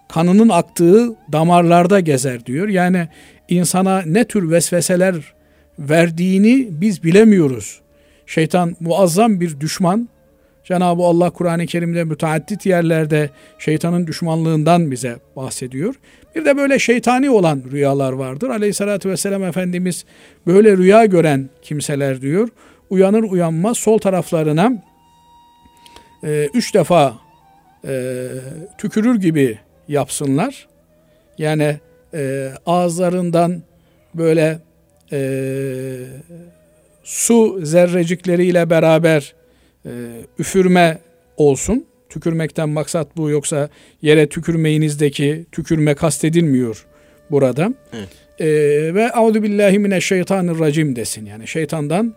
Kanının 0.08 0.50
aktığı 0.50 1.16
damarlarda 1.32 2.00
gezer 2.00 2.46
diyor. 2.46 2.68
Yani 2.68 3.08
insana 3.50 4.02
ne 4.06 4.26
tür 4.26 4.52
vesveseler 4.52 5.16
verdiğini 5.80 6.68
biz 6.72 7.04
bilemiyoruz. 7.04 7.82
Şeytan 8.26 8.76
muazzam 8.80 9.40
bir 9.40 9.60
düşman. 9.60 10.10
Cenab-ı 10.64 11.04
Allah 11.04 11.30
Kur'an-ı 11.30 11.66
Kerim'de 11.66 12.04
müteaddit 12.04 12.66
yerlerde 12.66 13.30
şeytanın 13.60 14.08
düşmanlığından 14.08 14.92
bize 14.92 15.16
bahsediyor. 15.36 15.96
Bir 16.36 16.46
de 16.46 16.58
böyle 16.58 16.80
şeytani 16.80 17.30
olan 17.30 17.64
rüyalar 17.72 18.14
vardır. 18.14 18.50
Aleyhissalatü 18.50 19.10
vesselam 19.10 19.44
Efendimiz 19.44 20.06
böyle 20.48 20.78
rüya 20.78 21.06
gören 21.06 21.50
kimseler 21.62 22.22
diyor. 22.22 22.50
Uyanır 22.90 23.24
uyanmaz 23.24 23.78
sol 23.78 23.98
taraflarına 23.98 24.84
e, 26.24 26.50
üç 26.54 26.74
defa 26.74 27.18
e, 27.88 28.28
tükürür 28.78 29.16
gibi 29.16 29.60
yapsınlar. 29.88 30.68
Yani 31.38 31.80
e, 32.14 32.52
ağızlarından 32.66 33.62
böyle 34.14 34.60
e, 35.12 35.20
su 37.04 37.60
zerrecikleriyle 37.64 38.70
beraber 38.70 39.34
e, 39.86 39.90
üfürme 40.40 41.00
olsun. 41.38 41.86
Tükürmekten 42.10 42.70
maksat 42.70 43.18
bu 43.18 43.30
yoksa 43.30 43.70
yere 44.02 44.30
tükürmeyinizdeki 44.30 45.46
tükürme 45.52 45.96
kastedilmiyor 45.96 46.86
burada. 47.32 47.74
Evet. 47.94 48.10
E, 48.40 48.46
ve 48.96 49.12
auzu 49.12 49.44
billahi 49.44 49.80
mineşşeytanirracim 49.80 50.96
desin. 50.96 51.26
Yani 51.26 51.48
şeytandan 51.48 52.16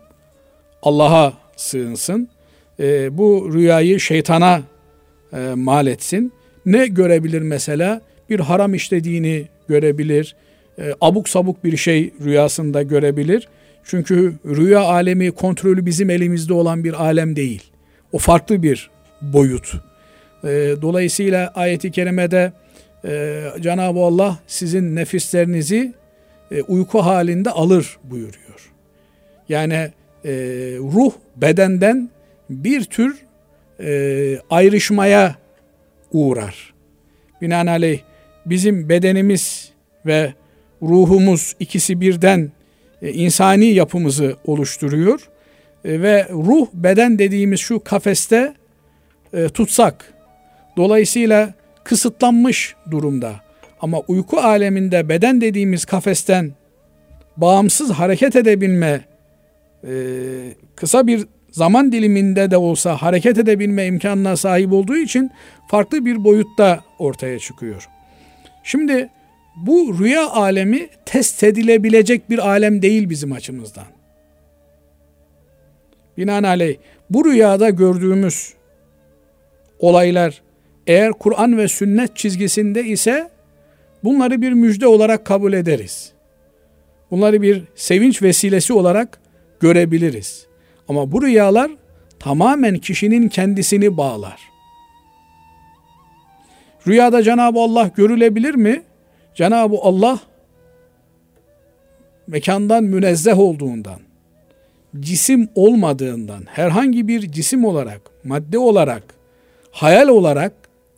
Allah'a 0.81 1.33
sığınsın 1.55 2.29
e, 2.79 3.17
bu 3.17 3.53
rüyayı 3.53 3.99
şeytana 3.99 4.61
e, 5.33 5.37
mal 5.55 5.87
etsin. 5.87 6.33
Ne 6.65 6.87
görebilir 6.87 7.41
mesela? 7.41 8.01
Bir 8.29 8.39
haram 8.39 8.73
işlediğini 8.73 9.47
görebilir. 9.67 10.35
E, 10.79 10.93
abuk 11.01 11.29
sabuk 11.29 11.63
bir 11.63 11.77
şey 11.77 12.13
rüyasında 12.23 12.83
görebilir. 12.83 13.47
Çünkü 13.83 14.33
rüya 14.45 14.81
alemi 14.81 15.31
kontrolü 15.31 15.85
bizim 15.85 16.09
elimizde 16.09 16.53
olan 16.53 16.83
bir 16.83 17.03
alem 17.03 17.35
değil. 17.35 17.63
O 18.11 18.17
farklı 18.17 18.63
bir 18.63 18.89
boyut. 19.21 19.73
E, 20.43 20.47
dolayısıyla 20.81 21.51
ayeti 21.55 21.91
kerimede 21.91 22.51
e, 23.05 23.43
Cenab-ı 23.61 23.99
Allah 23.99 24.39
sizin 24.47 24.95
nefislerinizi 24.95 25.93
e, 26.51 26.61
uyku 26.61 26.99
halinde 26.99 27.49
alır 27.49 27.97
buyuruyor. 28.03 28.71
Yani 29.49 29.91
e, 30.25 30.31
ruh 30.79 31.11
bedenden 31.35 32.09
bir 32.49 32.83
tür 32.83 33.25
e, 33.79 34.39
ayrışmaya 34.49 35.35
uğrar. 36.11 36.73
Binaenaleyh 37.41 37.99
bizim 38.45 38.89
bedenimiz 38.89 39.71
ve 40.05 40.33
ruhumuz 40.81 41.55
ikisi 41.59 42.01
birden 42.01 42.51
e, 43.01 43.11
insani 43.11 43.65
yapımızı 43.65 44.35
oluşturuyor. 44.45 45.29
E, 45.85 46.01
ve 46.01 46.27
ruh 46.29 46.67
beden 46.73 47.19
dediğimiz 47.19 47.59
şu 47.59 47.83
kafeste 47.83 48.53
e, 49.33 49.49
tutsak. 49.49 50.13
Dolayısıyla 50.77 51.53
kısıtlanmış 51.83 52.75
durumda. 52.91 53.35
Ama 53.81 53.99
uyku 54.07 54.37
aleminde 54.37 55.09
beden 55.09 55.41
dediğimiz 55.41 55.85
kafesten 55.85 56.51
bağımsız 57.37 57.91
hareket 57.91 58.35
edebilme, 58.35 59.01
e, 59.83 59.93
kısa 60.75 61.07
bir 61.07 61.27
zaman 61.55 61.91
diliminde 61.91 62.51
de 62.51 62.57
olsa 62.57 62.95
hareket 62.95 63.37
edebilme 63.37 63.85
imkanına 63.85 64.37
sahip 64.37 64.73
olduğu 64.73 64.97
için 64.97 65.31
farklı 65.67 66.05
bir 66.05 66.23
boyutta 66.23 66.83
ortaya 66.99 67.39
çıkıyor. 67.39 67.89
Şimdi 68.63 69.09
bu 69.55 69.99
rüya 69.99 70.29
alemi 70.29 70.87
test 71.05 71.43
edilebilecek 71.43 72.29
bir 72.29 72.47
alem 72.49 72.81
değil 72.81 73.09
bizim 73.09 73.31
açımızdan. 73.31 73.85
Binaenaleyh 76.17 76.77
bu 77.09 77.25
rüyada 77.25 77.69
gördüğümüz 77.69 78.53
olaylar 79.79 80.41
eğer 80.87 81.11
Kur'an 81.11 81.57
ve 81.57 81.67
sünnet 81.67 82.15
çizgisinde 82.15 82.83
ise 82.83 83.29
bunları 84.03 84.41
bir 84.41 84.51
müjde 84.51 84.87
olarak 84.87 85.25
kabul 85.25 85.53
ederiz. 85.53 86.11
Bunları 87.11 87.41
bir 87.41 87.63
sevinç 87.75 88.21
vesilesi 88.21 88.73
olarak 88.73 89.19
görebiliriz. 89.59 90.47
Ama 90.89 91.11
bu 91.11 91.21
rüyalar 91.21 91.71
tamamen 92.19 92.77
kişinin 92.77 93.29
kendisini 93.29 93.97
bağlar. 93.97 94.39
Rüyada 96.87 97.23
Cenab-ı 97.23 97.59
Allah 97.59 97.91
görülebilir 97.95 98.55
mi? 98.55 98.83
Cenab-ı 99.35 99.75
Allah 99.81 100.19
mekandan 102.27 102.83
münezzeh 102.83 103.39
olduğundan, 103.39 103.99
cisim 104.99 105.49
olmadığından, 105.55 106.43
herhangi 106.45 107.07
bir 107.07 107.31
cisim 107.31 107.65
olarak, 107.65 108.01
madde 108.23 108.57
olarak, 108.57 109.03
hayal 109.71 110.07
olarak 110.07 110.53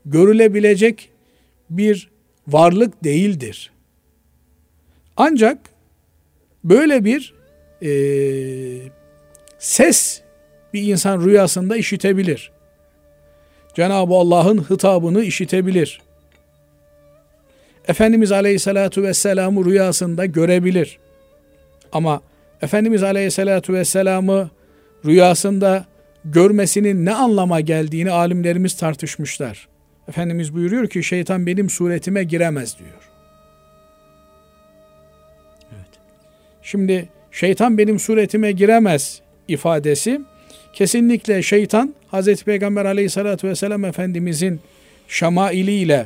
görülebilecek 0.06 1.10
bir 1.70 2.10
varlık 2.48 3.04
değildir. 3.04 3.72
Ancak 5.18 5.58
böyle 6.64 7.06
bir 7.06 7.34
e, 7.82 7.90
ses 9.60 10.22
bir 10.74 10.82
insan 10.82 11.26
rüyasında 11.26 11.78
işitebilir. 11.78 12.52
Cenab-ı 13.74 14.14
Allah'ın 14.14 14.58
hitabını 14.58 15.24
işitebilir. 15.24 16.02
Efendimiz 17.88 18.32
Aleyhisselatü 18.32 19.04
Vesselam'ı 19.04 19.66
rüyasında 19.66 20.26
görebilir. 20.26 21.00
Ama 21.92 22.22
Efendimiz 22.62 23.04
Aleyhisselatü 23.04 23.74
Vesselam'ı 23.74 24.50
rüyasında 25.06 25.86
görmesinin 26.26 27.06
ne 27.06 27.14
anlama 27.14 27.60
geldiğini 27.60 28.12
alimlerimiz 28.12 28.78
tartışmışlar. 28.78 29.68
Efendimiz 30.08 30.54
buyuruyor 30.54 30.88
ki 30.88 31.04
şeytan 31.04 31.46
benim 31.46 31.70
suretime 31.70 32.24
giremez 32.24 32.80
diyor. 32.80 33.10
Evet. 35.76 35.90
Şimdi 36.62 37.10
şeytan 37.32 37.78
benim 37.78 38.00
suretime 38.00 38.52
giremez 38.52 39.22
ifadesi 39.48 40.22
kesinlikle 40.74 41.44
şeytan 41.44 41.94
Hazreti 42.08 42.46
Peygamber 42.46 42.86
aleyhissalatü 42.86 43.48
vesselam 43.48 43.86
Efendimizin 43.86 44.60
şamailiyle, 45.08 46.06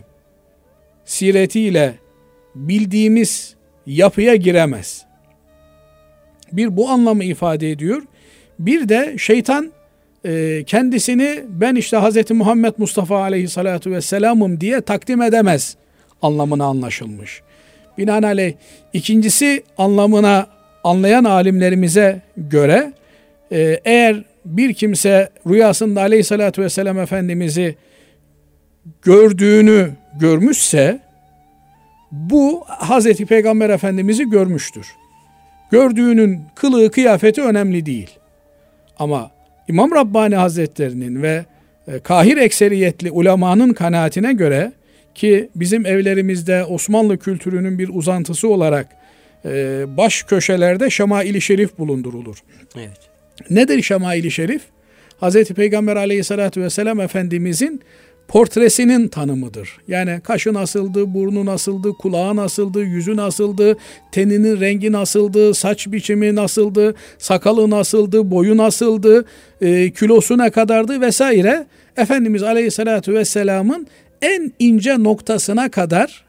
siretiyle 1.06 1.96
bildiğimiz 2.56 3.56
yapıya 3.86 4.36
giremez. 4.36 5.06
Bir 6.52 6.78
bu 6.78 6.90
anlamı 6.90 7.24
ifade 7.24 7.72
ediyor. 7.72 8.02
Bir 8.60 8.90
de 8.90 9.16
şeytan 9.18 9.72
e, 10.26 10.64
kendisini 10.64 11.44
ben 11.48 11.76
işte 11.76 11.98
Hazreti 11.98 12.34
Muhammed 12.34 12.74
Mustafa 12.78 13.22
aleyhissalatu 13.22 13.92
vesselamım 13.92 14.62
diye 14.62 14.82
takdim 14.82 15.22
edemez 15.22 15.76
anlamına 16.22 16.66
anlaşılmış. 16.66 17.42
Binaenaleyh 17.98 18.54
ikincisi 18.94 19.64
anlamına 19.78 20.48
anlayan 20.84 21.24
alimlerimize 21.24 22.22
göre 22.38 22.94
e, 23.52 23.80
eğer 23.86 24.24
bir 24.46 24.74
kimse 24.74 25.30
rüyasında 25.48 26.02
aleyhissalatü 26.02 26.62
vesselam 26.62 27.00
Efendimiz'i 27.00 27.76
gördüğünü 29.02 29.90
görmüşse 30.20 31.00
bu 32.12 32.64
Hazreti 32.68 33.26
Peygamber 33.26 33.70
Efendimiz'i 33.70 34.30
görmüştür. 34.30 34.88
Gördüğünün 35.72 36.42
kılığı 36.56 36.92
kıyafeti 36.92 37.42
önemli 37.42 37.86
değil. 37.86 38.10
Ama 39.00 39.32
İmam 39.68 39.92
Rabbani 39.92 40.36
Hazretlerinin 40.36 41.22
ve 41.22 41.46
e, 41.88 42.00
kahir 42.00 42.38
ekseriyetli 42.38 43.12
ulemanın 43.12 43.74
kanaatine 43.74 44.34
göre 44.34 44.72
ki 45.16 45.50
bizim 45.56 45.86
evlerimizde 45.86 46.64
Osmanlı 46.64 47.18
kültürünün 47.18 47.80
bir 47.80 47.90
uzantısı 47.90 48.48
olarak 48.48 48.88
e, 49.46 49.84
baş 49.98 50.24
köşelerde 50.24 50.90
Şemail-i 50.90 51.42
Şerif 51.42 51.78
bulundurulur. 51.78 52.44
Evet. 52.78 53.11
Nedir 53.50 53.82
Şemail-i 53.82 54.32
Şerif? 54.32 54.62
Hz. 55.22 55.44
Peygamber 55.44 55.96
aleyhissalatü 55.96 56.62
vesselam 56.62 57.00
Efendimizin 57.00 57.82
portresinin 58.28 59.08
tanımıdır. 59.08 59.78
Yani 59.88 60.22
kaşı 60.24 60.54
nasıldı, 60.54 61.14
burnu 61.14 61.46
nasıldı, 61.46 61.94
kulağı 61.94 62.36
nasıldı, 62.36 62.84
yüzü 62.84 63.16
nasıldı, 63.16 63.78
teninin 64.12 64.62
rengi 64.62 64.92
nasıldı, 64.92 65.54
saç 65.54 65.88
biçimi 65.88 66.36
nasıldı, 66.36 66.96
sakalı 67.18 67.70
nasıldı, 67.70 68.32
boyu 68.32 68.58
nasıldı, 68.58 69.26
e, 69.62 69.92
kilosu 69.92 70.38
ne 70.38 70.50
kadardı 70.50 71.02
vesaire. 71.02 71.66
Efendimiz 71.98 72.44
Aleyhisselatü 72.44 73.14
Vesselam'ın 73.14 73.88
en 74.22 74.52
ince 74.60 75.04
noktasına 75.04 75.70
kadar 75.72 76.26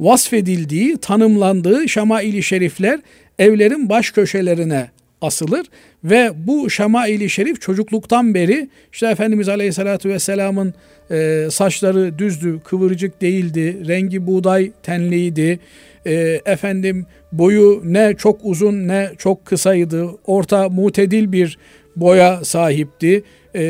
vasfedildiği, 0.00 0.96
tanımlandığı 0.96 1.88
şamaili 1.88 2.42
şerifler 2.42 3.00
evlerin 3.38 3.88
baş 3.88 4.10
köşelerine 4.10 4.90
asılır 5.24 5.66
ve 6.04 6.30
bu 6.34 6.70
şamaili 6.70 7.30
şerif 7.30 7.60
çocukluktan 7.60 8.34
beri 8.34 8.68
işte 8.92 9.06
Efendimiz 9.06 9.48
Aleyhisselatü 9.48 10.08
Vesselam'ın 10.08 10.74
e, 11.10 11.46
saçları 11.50 12.18
düzdü, 12.18 12.60
kıvırcık 12.64 13.20
değildi, 13.20 13.88
rengi 13.88 14.26
buğday 14.26 14.72
tenliydi, 14.82 15.58
e, 16.06 16.40
efendim 16.46 17.06
boyu 17.32 17.82
ne 17.84 18.14
çok 18.18 18.40
uzun 18.42 18.88
ne 18.88 19.10
çok 19.18 19.44
kısaydı, 19.44 20.06
orta 20.26 20.68
mutedil 20.68 21.32
bir 21.32 21.58
boya 21.96 22.44
sahipti 22.44 23.22
e, 23.54 23.62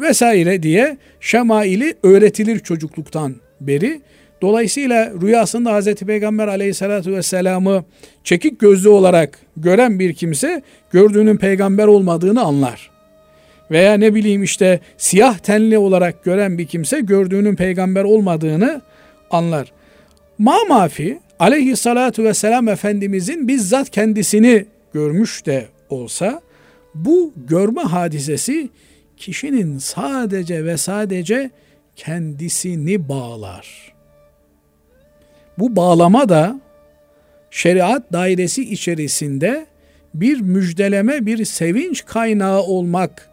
vesaire 0.00 0.62
diye 0.62 0.96
şemaili 1.20 1.94
öğretilir 2.02 2.58
çocukluktan 2.58 3.36
beri. 3.60 4.00
Dolayısıyla 4.42 5.12
rüyasında 5.22 5.80
Hz. 5.80 5.94
Peygamber 5.94 6.48
aleyhissalatü 6.48 7.12
vesselam'ı 7.12 7.84
çekik 8.24 8.60
gözlü 8.60 8.88
olarak 8.88 9.38
gören 9.56 9.98
bir 9.98 10.14
kimse 10.14 10.62
gördüğünün 10.92 11.36
peygamber 11.36 11.86
olmadığını 11.86 12.42
anlar. 12.42 12.90
Veya 13.70 13.94
ne 13.94 14.14
bileyim 14.14 14.42
işte 14.42 14.80
siyah 14.96 15.38
tenli 15.38 15.78
olarak 15.78 16.24
gören 16.24 16.58
bir 16.58 16.66
kimse 16.66 17.00
gördüğünün 17.00 17.56
peygamber 17.56 18.04
olmadığını 18.04 18.82
anlar. 19.30 19.72
Ma 20.38 20.56
mafi 20.68 21.18
aleyhissalatu 21.38 22.24
vesselam 22.24 22.68
Efendimizin 22.68 23.48
bizzat 23.48 23.90
kendisini 23.90 24.66
görmüş 24.94 25.46
de 25.46 25.66
olsa 25.90 26.40
bu 26.94 27.32
görme 27.48 27.82
hadisesi 27.82 28.68
kişinin 29.16 29.78
sadece 29.78 30.64
ve 30.64 30.76
sadece 30.76 31.50
kendisini 31.96 33.08
bağlar. 33.08 33.91
Bu 35.58 35.76
bağlama 35.76 36.28
da 36.28 36.60
şeriat 37.50 38.12
dairesi 38.12 38.72
içerisinde 38.72 39.66
bir 40.14 40.40
müjdeleme, 40.40 41.26
bir 41.26 41.44
sevinç 41.44 42.04
kaynağı 42.04 42.62
olmak 42.62 43.30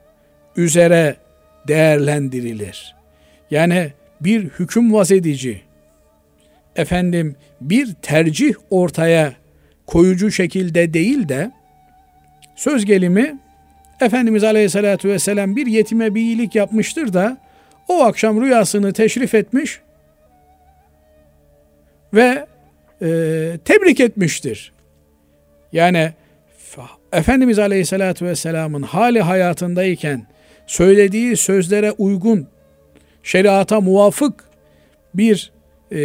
üzere 0.56 1.16
değerlendirilir. 1.68 2.96
Yani 3.52 3.94
bir 4.22 4.44
hüküm 4.44 4.94
vazedici, 4.94 5.62
efendim 6.76 7.36
bir 7.62 7.94
tercih 8.02 8.54
ortaya 8.70 9.34
koyucu 9.88 10.32
şekilde 10.32 10.94
değil 10.94 11.30
de 11.30 11.52
söz 12.56 12.86
gelimi 12.86 13.40
Efendimiz 14.02 14.44
Aleyhisselatü 14.44 15.10
Vesselam 15.10 15.56
bir 15.56 15.68
yetime 15.68 16.16
bir 16.16 16.22
iyilik 16.22 16.56
yapmıştır 16.56 17.14
da 17.14 17.38
o 17.88 18.04
akşam 18.04 18.42
rüyasını 18.42 18.94
teşrif 18.94 19.34
etmiş 19.34 19.82
ve 22.14 22.46
e, 23.02 23.08
tebrik 23.66 24.00
etmiştir. 24.00 24.72
Yani 25.72 26.14
Efendimiz 27.12 27.60
Aleyhisselatü 27.60 28.26
Vesselam'ın 28.26 28.82
hali 28.82 29.22
hayatındayken 29.22 30.28
söylediği 30.68 31.38
sözlere 31.38 31.92
uygun, 31.92 32.48
şeriata 33.24 33.82
muvafık 33.82 34.44
bir 35.14 35.52
e, 35.92 36.00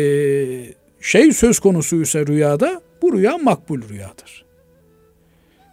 şey 1.01 1.33
söz 1.33 1.59
konusuysa 1.59 2.27
rüyada 2.27 2.81
bu 3.03 3.13
rüya 3.13 3.39
makbul 3.39 3.89
rüyadır. 3.89 4.45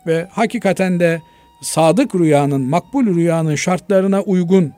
Ve 0.08 0.28
hakikaten 0.32 1.00
de 1.00 1.22
sadık 1.62 2.16
rüyanın, 2.16 2.62
makbul 2.62 3.16
rüyanın 3.16 3.56
şartlarına 3.56 4.22
uygun 4.22 4.74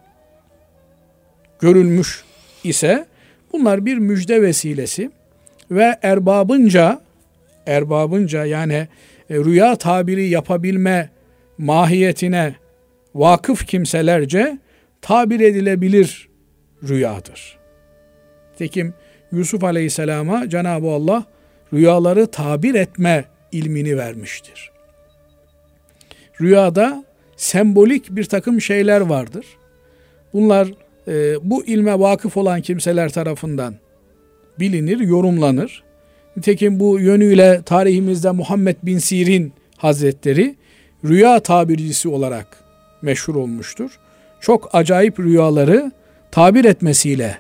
görülmüş 1.60 2.24
ise 2.64 3.06
bunlar 3.54 3.86
bir 3.86 3.98
müjde 3.98 4.42
vesilesi 4.42 5.12
ve 5.72 5.96
erbabınca 6.02 7.02
erbabınca 7.66 8.46
yani 8.46 8.88
e, 9.30 9.36
rüya 9.36 9.76
tabiri 9.76 10.30
yapabilme 10.30 11.10
mahiyetine 11.58 12.56
vakıf 13.16 13.68
kimselerce 13.68 14.58
tabir 15.02 15.40
edilebilir 15.40 16.30
rüyadır. 16.88 17.58
Tekim 18.58 18.94
Yusuf 19.32 19.64
Aleyhisselam'a 19.64 20.50
Cenab-ı 20.50 20.90
Allah 20.90 21.26
rüyaları 21.74 22.28
tabir 22.28 22.76
etme 22.76 23.26
ilmini 23.52 23.98
vermiştir. 23.98 24.72
Rüyada 26.42 27.06
sembolik 27.36 28.16
bir 28.16 28.24
takım 28.24 28.62
şeyler 28.62 29.02
vardır. 29.02 29.46
Bunlar 30.34 30.68
e, 31.08 31.36
bu 31.50 31.66
ilme 31.66 32.00
vakıf 32.00 32.38
olan 32.38 32.62
kimseler 32.62 33.10
tarafından 33.10 33.76
bilinir, 34.60 35.00
yorumlanır. 35.00 35.84
Nitekim 36.38 36.80
bu 36.80 37.00
yönüyle 37.00 37.62
tarihimizde 37.66 38.32
Muhammed 38.32 38.76
bin 38.84 38.98
Sirin 38.98 39.54
Hazretleri 39.78 40.56
rüya 41.06 41.40
tabircisi 41.40 42.10
olarak 42.10 42.64
meşhur 43.02 43.36
olmuştur. 43.36 44.00
Çok 44.40 44.70
acayip 44.76 45.20
rüyaları 45.20 45.92
tabir 46.32 46.66
etmesiyle 46.66 47.38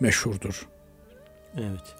meşhurdur. 0.00 0.66
Evet. 1.56 1.94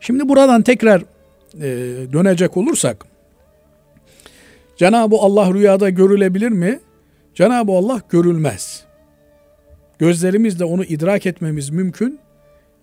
Şimdi 0.00 0.28
buradan 0.28 0.62
tekrar 0.62 1.00
e, 1.00 1.68
dönecek 2.12 2.56
olursak 2.56 3.06
Cenab-ı 4.76 5.16
Allah 5.16 5.54
rüyada 5.54 5.90
görülebilir 5.90 6.48
mi? 6.48 6.80
Cenab-ı 7.34 7.72
Allah 7.72 8.00
görülmez. 8.08 8.84
Gözlerimizle 10.02 10.64
onu 10.64 10.84
idrak 10.84 11.26
etmemiz 11.26 11.70
mümkün 11.70 12.20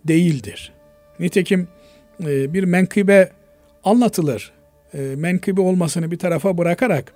değildir. 0.04 0.72
Nitekim 1.18 1.68
e, 2.20 2.52
bir 2.54 2.64
menkıbe 2.64 3.30
anlatılır. 3.84 4.52
E, 4.94 4.98
menkıbe 4.98 5.60
olmasını 5.60 6.10
bir 6.10 6.18
tarafa 6.18 6.58
bırakarak 6.58 7.12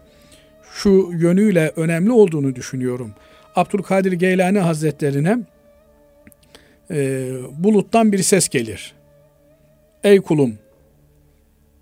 şu 0.72 1.10
yönüyle 1.12 1.72
önemli 1.76 2.12
olduğunu 2.12 2.54
düşünüyorum. 2.54 3.14
Abdülkadir 3.56 4.12
Geylani 4.12 4.58
Hazretlerine 4.58 5.38
e, 6.90 7.30
buluttan 7.50 8.12
bir 8.12 8.22
ses 8.22 8.48
gelir. 8.48 8.94
Ey 10.02 10.20
kulum 10.20 10.58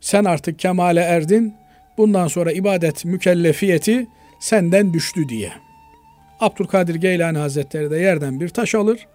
sen 0.01 0.25
artık 0.25 0.59
kemale 0.59 1.01
erdin 1.01 1.55
bundan 1.99 2.29
sonra 2.29 2.53
ibadet 2.53 3.05
mükellefiyeti 3.05 4.07
senden 4.41 4.93
düştü 4.93 5.29
diye. 5.29 5.53
Abdülkadir 6.43 6.95
Geylani 6.95 7.39
Hazretleri 7.39 7.91
de 7.91 7.97
yerden 7.97 8.41
bir 8.41 8.49
taş 8.49 8.75
alır, 8.75 9.07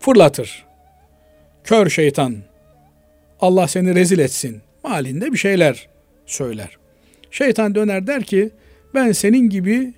fırlatır. 0.00 0.64
Kör 1.64 1.88
şeytan, 1.88 2.36
Allah 3.40 3.68
seni 3.68 3.94
rezil 3.94 4.18
etsin 4.18 4.62
malinde 4.84 5.32
bir 5.32 5.38
şeyler 5.38 5.88
söyler. 6.26 6.78
Şeytan 7.30 7.74
döner 7.74 8.06
der 8.06 8.22
ki 8.22 8.50
ben 8.94 9.12
senin 9.12 9.50
gibi 9.50 9.92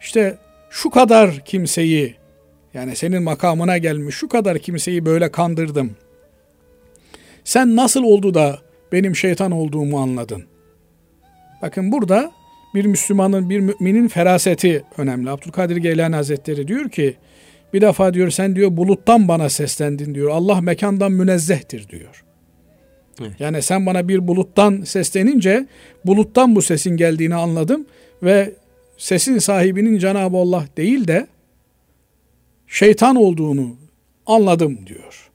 işte 0.00 0.38
şu 0.70 0.90
kadar 0.90 1.44
kimseyi 1.44 2.14
yani 2.74 2.96
senin 2.96 3.22
makamına 3.22 3.78
gelmiş 3.78 4.14
şu 4.14 4.28
kadar 4.28 4.58
kimseyi 4.58 5.06
böyle 5.06 5.32
kandırdım. 5.32 5.96
Sen 7.44 7.76
nasıl 7.76 8.02
oldu 8.02 8.34
da 8.34 8.58
benim 8.92 9.16
şeytan 9.16 9.50
olduğumu 9.50 10.00
anladın? 10.00 10.44
Bakın 11.62 11.92
burada 11.92 12.32
bir 12.74 12.84
Müslümanın, 12.84 13.50
bir 13.50 13.60
müminin 13.60 14.08
feraseti 14.08 14.84
önemli. 14.96 15.30
Abdülkadir 15.30 15.76
Geylani 15.76 16.14
Hazretleri 16.14 16.68
diyor 16.68 16.88
ki, 16.90 17.16
bir 17.72 17.80
defa 17.80 18.14
diyor 18.14 18.30
sen 18.30 18.56
diyor 18.56 18.76
buluttan 18.76 19.28
bana 19.28 19.48
seslendin 19.48 20.14
diyor. 20.14 20.30
Allah 20.30 20.60
mekandan 20.60 21.12
münezzehtir 21.12 21.88
diyor. 21.88 22.24
Evet. 23.20 23.32
Yani 23.38 23.62
sen 23.62 23.86
bana 23.86 24.08
bir 24.08 24.28
buluttan 24.28 24.82
seslenince 24.82 25.66
buluttan 26.06 26.56
bu 26.56 26.62
sesin 26.62 26.96
geldiğini 26.96 27.34
anladım 27.34 27.86
ve 28.22 28.54
sesin 28.96 29.38
sahibinin 29.38 29.98
Cenab-ı 29.98 30.36
Allah 30.36 30.64
değil 30.76 31.08
de 31.08 31.26
şeytan 32.66 33.16
olduğunu 33.16 33.76
anladım 34.26 34.78
diyor. 34.86 35.30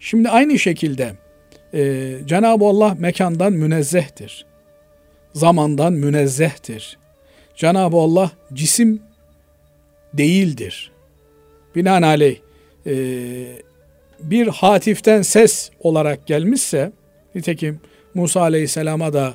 Şimdi 0.00 0.28
aynı 0.28 0.58
şekilde 0.58 1.12
e, 1.74 2.14
Cenab-ı 2.26 2.64
Allah 2.64 2.96
mekandan 2.98 3.52
münezzehtir. 3.52 4.47
Zamandan 5.34 5.92
münezzehtir. 5.92 6.98
Cenab-ı 7.56 7.96
Allah 7.96 8.30
cisim 8.52 9.02
değildir. 10.14 10.92
Binaenaleyh 11.74 12.36
e, 12.86 12.94
bir 14.20 14.46
hatiften 14.46 15.22
ses 15.22 15.70
olarak 15.80 16.26
gelmişse 16.26 16.92
nitekim 17.34 17.80
Musa 18.14 18.40
Aleyhisselam'a 18.40 19.12
da 19.12 19.34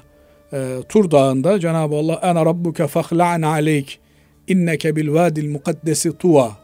e, 0.53 0.77
Tur 0.89 1.11
Dağı'nda 1.11 1.59
Cenab-ı 1.59 1.95
Allah 1.95 2.19
"Ene 2.23 2.45
rabbuke 2.45 2.87
fahla'an 2.87 3.41
aleyk 3.41 3.99
inneke 4.47 4.95
bil 4.95 5.13
vadil 5.13 5.49
mukaddesi 5.49 6.17
tuva" 6.17 6.57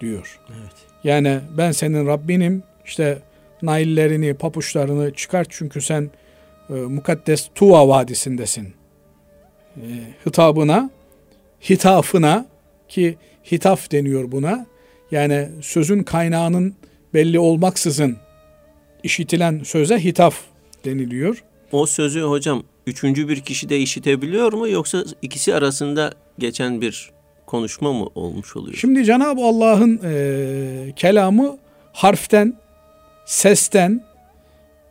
diyor. 0.00 0.40
Evet. 0.50 0.72
Yani 1.04 1.40
ben 1.58 1.72
senin 1.72 2.06
Rabbinim 2.06 2.62
işte 2.84 3.18
naillerini, 3.62 4.34
papuçlarını 4.34 5.14
çıkart 5.14 5.48
çünkü 5.50 5.80
sen 5.80 6.10
e, 6.70 6.72
mukaddes 6.72 7.48
Tuva 7.54 7.88
vadisindesin. 7.88 8.74
E, 9.76 9.84
hitabına, 10.26 10.90
hitafına 11.70 12.46
ki 12.88 13.18
hitaf 13.52 13.92
deniyor 13.92 14.32
buna. 14.32 14.66
Yani 15.10 15.48
sözün 15.62 16.02
kaynağının 16.02 16.74
belli 17.14 17.38
olmaksızın 17.38 18.16
işitilen 19.02 19.60
söze 19.64 20.04
hitaf 20.04 20.40
deniliyor. 20.84 21.44
O 21.72 21.86
sözü 21.86 22.20
hocam 22.20 22.62
üçüncü 22.86 23.28
bir 23.28 23.40
kişi 23.40 23.68
de 23.68 23.78
işitebiliyor 23.78 24.52
mu 24.52 24.68
yoksa 24.68 25.04
ikisi 25.22 25.54
arasında 25.54 26.12
geçen 26.38 26.80
bir 26.80 27.10
konuşma 27.46 27.92
mı 27.92 28.06
olmuş 28.14 28.56
oluyor? 28.56 28.76
Şimdi 28.76 29.04
Cenab-ı 29.04 29.40
Allah'ın 29.40 30.00
e, 30.04 30.92
kelamı 30.96 31.58
harften, 31.92 32.54
sesten, 33.26 34.04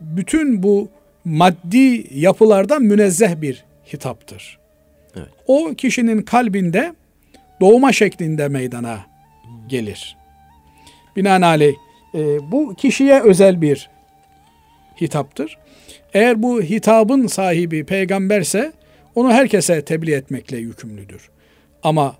bütün 0.01 0.63
bu 0.63 0.89
maddi 1.25 2.07
yapılardan 2.19 2.81
münezzeh 2.81 3.41
bir 3.41 3.63
hitaptır. 3.93 4.59
Evet. 5.15 5.27
O 5.47 5.73
kişinin 5.77 6.21
kalbinde 6.21 6.93
doğma 7.61 7.91
şeklinde 7.91 8.47
meydana 8.47 8.99
gelir. 9.67 10.17
Binaenaleyh 11.15 11.75
e, 12.13 12.51
bu 12.51 12.75
kişiye 12.75 13.21
özel 13.21 13.61
bir 13.61 13.89
hitaptır. 15.01 15.57
Eğer 16.13 16.43
bu 16.43 16.61
hitabın 16.61 17.27
sahibi 17.27 17.83
peygamberse 17.85 18.71
onu 19.15 19.31
herkese 19.31 19.85
tebliğ 19.85 20.13
etmekle 20.13 20.57
yükümlüdür. 20.57 21.29
Ama 21.83 22.15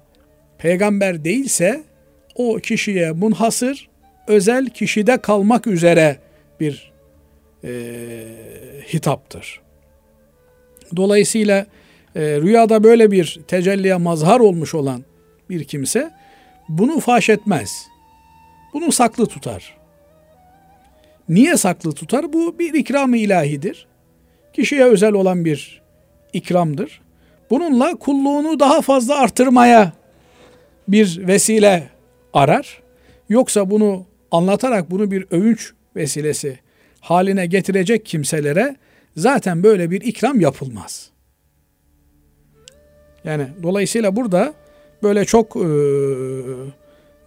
peygamber 0.57 1.23
değilse 1.23 1.83
o 2.35 2.55
kişiye 2.55 3.11
munhasır, 3.11 3.89
özel 4.27 4.69
kişide 4.69 5.17
kalmak 5.17 5.67
üzere 5.67 6.17
bir 6.59 6.90
e, 7.63 7.71
hitaptır. 8.93 9.61
Dolayısıyla 10.95 11.65
e, 12.15 12.21
rüyada 12.21 12.83
böyle 12.83 13.11
bir 13.11 13.39
tecelliye 13.47 13.95
mazhar 13.95 14.39
olmuş 14.39 14.75
olan 14.75 15.03
bir 15.49 15.63
kimse 15.63 16.11
bunu 16.69 16.99
faş 16.99 17.29
etmez. 17.29 17.87
Bunu 18.73 18.91
saklı 18.91 19.25
tutar. 19.25 19.77
Niye 21.29 21.57
saklı 21.57 21.91
tutar? 21.91 22.33
Bu 22.33 22.59
bir 22.59 22.73
ikram-ı 22.73 23.17
ilahidir. 23.17 23.87
Kişiye 24.53 24.83
özel 24.83 25.13
olan 25.13 25.45
bir 25.45 25.81
ikramdır. 26.33 27.01
Bununla 27.49 27.95
kulluğunu 27.95 28.59
daha 28.59 28.81
fazla 28.81 29.17
artırmaya 29.17 29.93
bir 30.87 31.27
vesile 31.27 31.89
arar. 32.33 32.81
Yoksa 33.29 33.69
bunu 33.69 34.05
anlatarak 34.31 34.91
bunu 34.91 35.11
bir 35.11 35.25
övünç 35.31 35.73
vesilesi 35.95 36.59
haline 37.01 37.45
getirecek 37.45 38.05
kimselere 38.05 38.75
zaten 39.17 39.63
böyle 39.63 39.91
bir 39.91 40.01
ikram 40.01 40.39
yapılmaz. 40.39 41.09
Yani 43.23 43.47
dolayısıyla 43.63 44.15
burada 44.15 44.53
böyle 45.03 45.25
çok 45.25 45.55
e, 45.55 45.67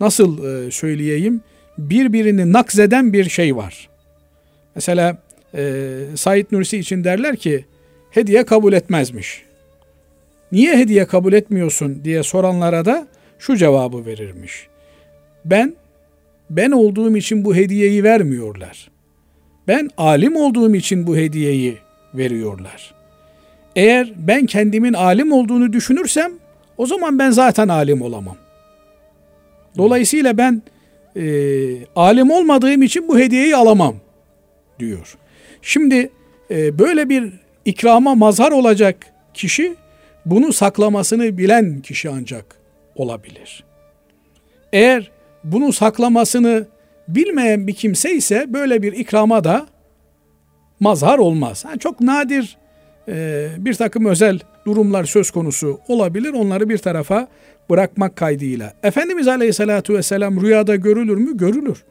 nasıl 0.01 0.45
e, 0.45 0.71
söyleyeyim 0.71 1.41
birbirini 1.79 2.53
nakzeden 2.53 3.13
bir 3.13 3.29
şey 3.29 3.57
var. 3.57 3.89
Mesela 4.75 5.19
e, 5.55 6.01
Said 6.15 6.47
Nursi 6.53 6.79
için 6.79 7.05
derler 7.05 7.37
ki 7.37 7.65
hediye 8.11 8.45
kabul 8.45 8.73
etmezmiş. 8.73 9.43
Niye 10.53 10.77
hediye 10.77 11.07
kabul 11.07 11.33
etmiyorsun 11.33 12.05
diye 12.05 12.23
soranlara 12.23 12.85
da 12.85 13.09
şu 13.39 13.57
cevabı 13.57 14.07
verirmiş. 14.07 14.69
Ben 15.45 15.77
ben 16.51 16.71
olduğum 16.71 17.17
için 17.17 17.45
bu 17.45 17.57
hediyeyi 17.57 18.05
vermiyorlar. 18.05 18.94
Ben 19.69 19.91
alim 19.97 20.37
olduğum 20.37 20.75
için 20.75 21.07
bu 21.07 21.17
hediyeyi 21.17 21.79
veriyorlar. 22.15 22.95
Eğer 23.77 24.13
ben 24.17 24.47
kendimin 24.47 24.93
alim 24.93 25.33
olduğunu 25.33 25.73
düşünürsem 25.73 26.33
o 26.77 26.87
zaman 26.87 27.19
ben 27.19 27.31
zaten 27.31 27.69
alim 27.69 28.03
olamam. 28.03 28.37
Dolayısıyla 29.77 30.39
ben 30.39 30.63
e, 31.17 31.25
alim 31.97 32.31
olmadığım 32.31 32.83
için 32.83 33.09
bu 33.09 33.19
hediyeyi 33.19 33.57
alamam 33.57 33.97
diyor. 34.79 35.17
Şimdi 35.63 36.11
e, 36.51 36.79
böyle 36.79 37.09
bir 37.09 37.33
ikrama 37.65 38.15
mazhar 38.15 38.53
olacak 38.53 39.07
kişi 39.35 39.77
bunu 40.27 40.53
saklamasını 40.53 41.39
bilen 41.39 41.81
kişi 41.81 42.11
ancak 42.11 42.57
olabilir. 42.97 43.65
Eğer 44.73 45.11
bunu 45.45 45.73
saklamasını 45.73 46.67
bilmeyen 47.09 47.67
bir 47.67 47.75
kimse 47.75 48.15
ise 48.15 48.47
böyle 48.49 48.83
bir 48.83 48.93
ikrama 48.93 49.45
da 49.45 49.67
mazhar 50.81 51.19
olmaz. 51.19 51.65
Yani 51.69 51.79
çok 51.79 52.01
nadir 52.01 52.57
e, 53.09 53.49
bir 53.59 53.75
takım 53.75 54.05
özel 54.07 54.39
durumlar 54.67 55.05
söz 55.05 55.31
konusu 55.31 55.81
olabilir. 55.89 56.33
Onları 56.33 56.69
bir 56.69 56.79
tarafa 56.79 57.29
bırakmak 57.71 58.17
kaydıyla. 58.17 58.75
Efendimiz 58.83 59.29
Aleyhisselatü 59.29 59.95
Vesselam 59.95 60.41
rüyada 60.41 60.77
görülür 60.77 61.17
mü? 61.17 61.37
Görülür. 61.37 61.85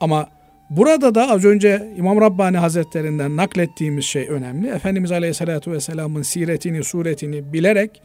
Ama 0.00 0.28
burada 0.70 1.14
da 1.14 1.30
az 1.30 1.44
önce 1.44 1.92
İmam 1.96 2.20
Rabbani 2.20 2.58
Hazretlerinden 2.58 3.36
naklettiğimiz 3.36 4.04
şey 4.04 4.28
önemli. 4.28 4.68
Efendimiz 4.68 5.12
Aleyhisselatü 5.12 5.72
Vesselam'ın 5.72 6.22
siretini, 6.22 6.84
suretini 6.84 7.52
bilerek 7.52 8.02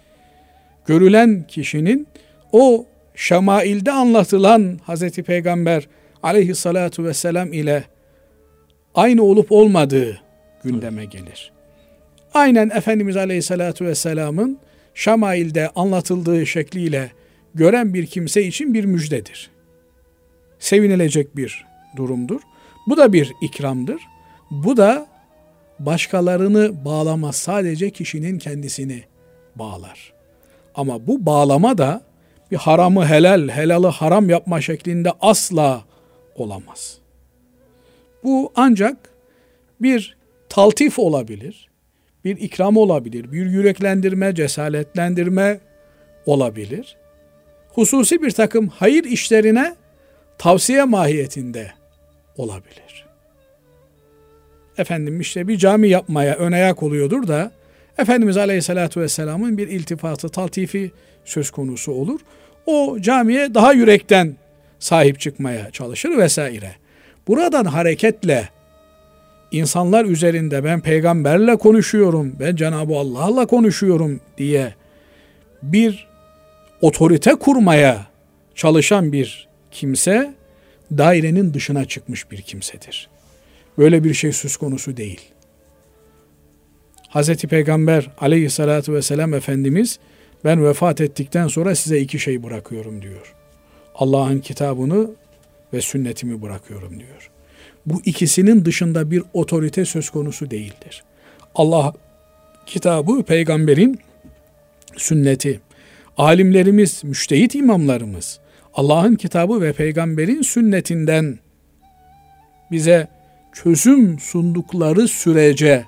görülen 0.85 1.43
kişinin 1.47 2.07
o 2.51 2.85
şemailde 3.17 3.91
anlatılan 3.91 4.79
Hazreti 4.83 5.23
Peygamber 5.23 5.87
aleyhissalatu 6.23 7.03
vesselam 7.03 7.53
ile 7.53 7.83
aynı 8.95 9.23
olup 9.23 9.51
olmadığı 9.51 10.21
gündeme 10.63 11.05
gelir. 11.05 11.51
Aynen 12.33 12.69
Efendimiz 12.69 13.17
aleyhissalatu 13.17 13.85
vesselamın 13.85 14.59
şamailde 14.93 15.69
anlatıldığı 15.69 16.45
şekliyle 16.45 17.11
gören 17.55 17.93
bir 17.93 18.05
kimse 18.05 18.43
için 18.43 18.73
bir 18.73 18.85
müjdedir. 18.85 19.49
Sevinilecek 20.59 21.37
bir 21.37 21.65
durumdur. 21.95 22.41
Bu 22.87 22.97
da 22.97 23.13
bir 23.13 23.33
ikramdır. 23.41 24.01
Bu 24.51 24.77
da 24.77 25.07
başkalarını 25.79 26.85
bağlamaz. 26.85 27.35
Sadece 27.35 27.89
kişinin 27.89 28.39
kendisini 28.39 29.03
bağlar. 29.55 30.13
Ama 30.75 31.07
bu 31.07 31.25
bağlama 31.25 31.77
da 31.77 32.06
bir 32.51 32.57
haramı 32.57 33.05
helal, 33.05 33.49
helalı 33.49 33.87
haram 33.87 34.29
yapma 34.29 34.61
şeklinde 34.61 35.11
asla 35.21 35.83
olamaz. 36.35 36.97
Bu 38.23 38.51
ancak 38.55 38.97
bir 39.81 40.17
taltif 40.49 40.99
olabilir, 40.99 41.69
bir 42.25 42.37
ikram 42.37 42.77
olabilir, 42.77 43.31
bir 43.31 43.45
yüreklendirme, 43.45 44.35
cesaretlendirme 44.35 45.59
olabilir. 46.25 46.97
Hususi 47.69 48.21
bir 48.21 48.31
takım 48.31 48.67
hayır 48.67 49.03
işlerine 49.03 49.75
tavsiye 50.37 50.83
mahiyetinde 50.83 51.71
olabilir. 52.37 53.07
Efendim 54.77 55.21
işte 55.21 55.47
bir 55.47 55.57
cami 55.57 55.89
yapmaya 55.89 56.35
ön 56.35 56.51
ayak 56.51 56.83
oluyordur 56.83 57.27
da 57.27 57.51
Efendimiz 57.97 58.37
Aleyhisselatü 58.37 59.01
Vesselam'ın 59.01 59.57
bir 59.57 59.67
iltifatı, 59.67 60.29
taltifi 60.29 60.91
söz 61.27 61.51
konusu 61.51 61.91
olur. 61.91 62.19
O 62.65 62.97
camiye 62.99 63.53
daha 63.53 63.73
yürekten 63.73 64.37
sahip 64.79 65.19
çıkmaya 65.19 65.71
çalışır 65.71 66.17
vesaire. 66.17 66.71
Buradan 67.27 67.65
hareketle 67.65 68.49
insanlar 69.51 70.05
üzerinde 70.05 70.63
ben 70.63 70.81
peygamberle 70.81 71.55
konuşuyorum, 71.55 72.35
ben 72.39 72.55
Cenab-ı 72.55 72.95
Allah'la 72.95 73.45
konuşuyorum 73.45 74.21
diye 74.37 74.73
bir 75.63 76.07
otorite 76.81 77.35
kurmaya 77.35 78.07
çalışan 78.55 79.11
bir 79.11 79.47
kimse 79.71 80.33
dairenin 80.91 81.53
dışına 81.53 81.85
çıkmış 81.85 82.31
bir 82.31 82.41
kimsedir. 82.41 83.09
Böyle 83.77 84.03
bir 84.03 84.13
şey 84.13 84.31
söz 84.31 84.57
konusu 84.57 84.97
değil. 84.97 85.21
Hz. 87.09 87.35
Peygamber 87.35 88.09
aleyhissalatü 88.17 88.93
vesselam 88.93 89.33
Efendimiz 89.33 89.99
ben 90.47 90.65
vefat 90.65 91.01
ettikten 91.01 91.47
sonra 91.47 91.75
size 91.75 91.99
iki 91.99 92.19
şey 92.19 92.43
bırakıyorum 92.43 93.01
diyor. 93.01 93.35
Allah'ın 93.95 94.39
kitabını 94.39 95.09
ve 95.73 95.81
sünnetimi 95.81 96.41
bırakıyorum 96.41 96.99
diyor. 96.99 97.31
Bu 97.85 98.01
ikisinin 98.05 98.65
dışında 98.65 99.11
bir 99.11 99.23
otorite 99.33 99.85
söz 99.85 100.09
konusu 100.09 100.51
değildir. 100.51 101.03
Allah 101.55 101.93
kitabı, 102.65 103.23
peygamberin 103.23 103.99
sünneti, 104.97 105.59
alimlerimiz, 106.17 107.03
müştehit 107.03 107.55
imamlarımız, 107.55 108.39
Allah'ın 108.73 109.15
kitabı 109.15 109.61
ve 109.61 109.73
peygamberin 109.73 110.41
sünnetinden 110.41 111.39
bize 112.71 113.07
çözüm 113.53 114.19
sundukları 114.19 115.07
sürece 115.07 115.85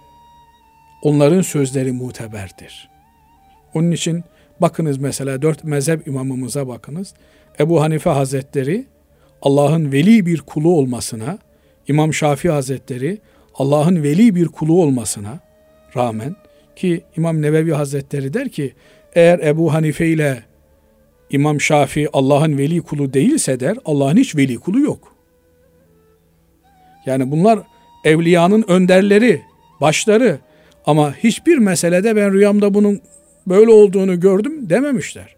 onların 1.02 1.42
sözleri 1.42 1.92
muteberdir. 1.92 2.90
Onun 3.74 3.92
için 3.92 4.24
bakınız 4.62 4.98
mesela 4.98 5.42
dört 5.42 5.64
mezhep 5.64 6.08
imamımıza 6.08 6.68
bakınız. 6.68 7.14
Ebu 7.60 7.82
Hanife 7.82 8.10
Hazretleri 8.10 8.86
Allah'ın 9.42 9.92
veli 9.92 10.26
bir 10.26 10.42
kulu 10.42 10.76
olmasına, 10.76 11.38
İmam 11.88 12.14
Şafii 12.14 12.50
Hazretleri 12.50 13.18
Allah'ın 13.56 14.04
veli 14.04 14.36
bir 14.36 14.48
kulu 14.48 14.82
olmasına 14.82 15.40
rağmen 15.96 16.36
ki 16.76 17.02
İmam 17.18 17.42
Nevevi 17.42 17.72
Hazretleri 17.72 18.34
der 18.34 18.50
ki 18.50 18.74
eğer 19.14 19.40
Ebu 19.40 19.74
Hanife 19.74 20.08
ile 20.08 20.44
İmam 21.30 21.62
Şafii 21.62 22.10
Allah'ın 22.14 22.58
veli 22.58 22.82
kulu 22.82 23.14
değilse 23.14 23.60
der 23.60 23.78
Allah'ın 23.86 24.18
hiç 24.18 24.36
veli 24.36 24.58
kulu 24.58 24.80
yok. 24.80 25.16
Yani 27.06 27.32
bunlar 27.32 27.60
evliyanın 28.04 28.66
önderleri, 28.68 29.42
başları 29.82 30.40
ama 30.86 31.16
hiçbir 31.16 31.58
meselede 31.58 32.16
ben 32.16 32.34
rüyamda 32.34 32.74
bunun 32.74 33.02
böyle 33.50 33.72
olduğunu 33.72 34.20
gördüm 34.20 34.70
dememişler. 34.70 35.36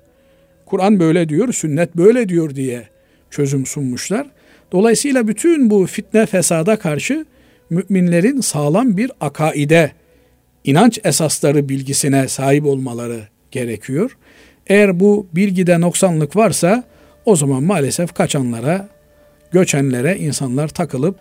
Kur'an 0.65 0.99
böyle 0.99 1.29
diyor, 1.29 1.53
sünnet 1.53 1.97
böyle 1.97 2.29
diyor 2.29 2.55
diye 2.55 2.87
çözüm 3.29 3.65
sunmuşlar. 3.65 4.27
Dolayısıyla 4.71 5.27
bütün 5.27 5.69
bu 5.69 5.85
fitne 5.85 6.25
fesada 6.25 6.79
karşı 6.79 7.25
müminlerin 7.69 8.41
sağlam 8.41 8.97
bir 8.97 9.11
akaide, 9.21 9.91
inanç 10.63 10.99
esasları 11.03 11.69
bilgisine 11.69 12.27
sahip 12.27 12.65
olmaları 12.65 13.19
gerekiyor. 13.51 14.17
Eğer 14.67 14.99
bu 14.99 15.27
bilgide 15.33 15.81
noksanlık 15.81 16.35
varsa 16.35 16.83
o 17.25 17.35
zaman 17.35 17.63
maalesef 17.63 18.13
kaçanlara, 18.13 18.89
göçenlere 19.51 20.17
insanlar 20.17 20.67
takılıp 20.67 21.15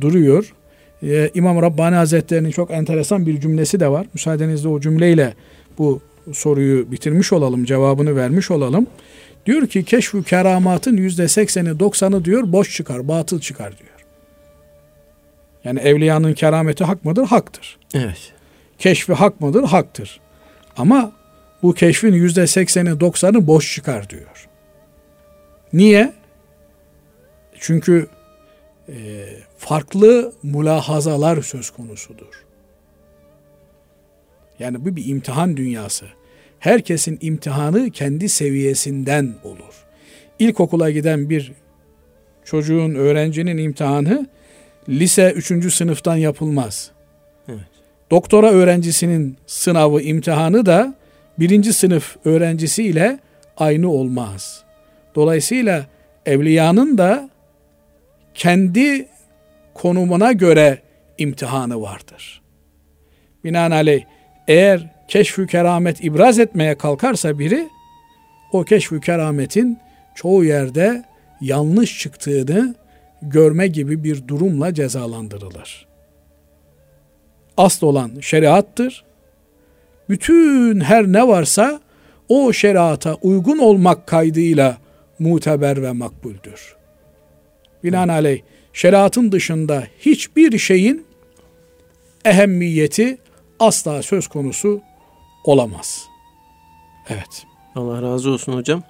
duruyor. 0.00 0.54
Ee, 1.02 1.30
İmam 1.34 1.62
Rabbani 1.62 1.94
Hazretleri'nin 1.94 2.50
çok 2.50 2.70
enteresan 2.70 3.26
bir 3.26 3.40
cümlesi 3.40 3.80
de 3.80 3.88
var. 3.88 4.06
Müsaadenizle 4.14 4.68
o 4.68 4.80
cümleyle 4.80 5.34
bu 5.78 6.00
soruyu 6.32 6.92
bitirmiş 6.92 7.32
olalım, 7.32 7.64
cevabını 7.64 8.16
vermiş 8.16 8.50
olalım. 8.50 8.86
Diyor 9.46 9.66
ki 9.66 9.84
keşfu 9.84 10.22
keramatın 10.22 10.96
yüzde 10.96 11.28
sekseni 11.28 11.80
doksanı 11.80 12.24
diyor 12.24 12.52
boş 12.52 12.76
çıkar, 12.76 13.08
batıl 13.08 13.40
çıkar 13.40 13.78
diyor. 13.78 13.90
Yani 15.64 15.80
evliyanın 15.80 16.34
kerameti 16.34 16.84
hak 16.84 17.04
mıdır? 17.04 17.26
Haktır. 17.26 17.78
Evet. 17.94 18.32
Keşfi 18.78 19.12
hak 19.12 19.40
mıdır? 19.40 19.62
Haktır. 19.62 20.20
Ama 20.76 21.12
bu 21.62 21.74
keşfin 21.74 22.12
yüzde 22.12 22.46
sekseni 22.46 23.00
doksanı 23.00 23.46
boş 23.46 23.74
çıkar 23.74 24.10
diyor. 24.10 24.48
Niye? 25.72 26.12
Çünkü 27.58 28.06
e, 28.88 28.94
farklı 29.58 30.32
mülahazalar 30.42 31.42
söz 31.42 31.70
konusudur. 31.70 32.45
Yani 34.58 34.84
bu 34.84 34.96
bir 34.96 35.06
imtihan 35.06 35.56
dünyası. 35.56 36.06
Herkesin 36.58 37.18
imtihanı 37.20 37.90
kendi 37.90 38.28
seviyesinden 38.28 39.34
olur. 39.44 39.84
İlkokula 40.38 40.90
giden 40.90 41.30
bir 41.30 41.52
çocuğun, 42.44 42.94
öğrencinin 42.94 43.58
imtihanı 43.58 44.26
lise 44.88 45.32
3. 45.32 45.74
sınıftan 45.74 46.16
yapılmaz. 46.16 46.90
Evet. 47.48 47.60
Doktora 48.10 48.50
öğrencisinin 48.50 49.36
sınavı, 49.46 50.02
imtihanı 50.02 50.66
da 50.66 50.94
birinci 51.38 51.72
sınıf 51.72 52.16
öğrencisiyle 52.24 53.18
aynı 53.56 53.90
olmaz. 53.90 54.64
Dolayısıyla 55.14 55.86
evliyanın 56.26 56.98
da 56.98 57.30
kendi 58.34 59.08
konumuna 59.74 60.32
göre 60.32 60.78
imtihanı 61.18 61.82
vardır. 61.82 62.42
Binaenaleyh 63.44 64.04
eğer 64.48 64.90
keşfü 65.08 65.46
keramet 65.46 66.04
ibraz 66.04 66.38
etmeye 66.38 66.78
kalkarsa 66.78 67.38
biri 67.38 67.68
o 68.52 68.64
keşfü 68.64 69.00
kerametin 69.00 69.78
çoğu 70.14 70.44
yerde 70.44 71.04
yanlış 71.40 72.00
çıktığını 72.00 72.74
görme 73.22 73.66
gibi 73.66 74.04
bir 74.04 74.28
durumla 74.28 74.74
cezalandırılır. 74.74 75.86
Asıl 77.56 77.86
olan 77.86 78.12
şeriattır. 78.20 79.04
Bütün 80.08 80.80
her 80.80 81.06
ne 81.06 81.28
varsa 81.28 81.80
o 82.28 82.52
şeriata 82.52 83.14
uygun 83.14 83.58
olmak 83.58 84.06
kaydıyla 84.06 84.78
muteber 85.18 85.82
ve 85.82 85.92
makbuldür. 85.92 86.76
Binaenaleyh 87.84 88.42
şeriatın 88.72 89.32
dışında 89.32 89.84
hiçbir 89.98 90.58
şeyin 90.58 91.06
ehemmiyeti 92.24 93.18
asla 93.60 94.02
söz 94.02 94.28
konusu 94.28 94.80
olamaz. 95.44 96.06
Evet. 97.08 97.46
Allah 97.74 98.02
razı 98.02 98.30
olsun 98.30 98.52
hocam. 98.52 98.82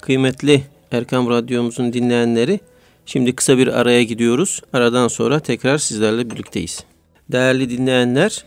Kıymetli 0.00 0.62
Erkam 0.92 1.30
Radyomuzun 1.30 1.92
dinleyenleri 1.92 2.60
şimdi 3.06 3.34
kısa 3.34 3.58
bir 3.58 3.68
araya 3.80 4.02
gidiyoruz. 4.02 4.60
Aradan 4.72 5.08
sonra 5.08 5.40
tekrar 5.40 5.78
sizlerle 5.78 6.30
birlikteyiz. 6.30 6.84
Değerli 7.32 7.70
dinleyenler, 7.70 8.44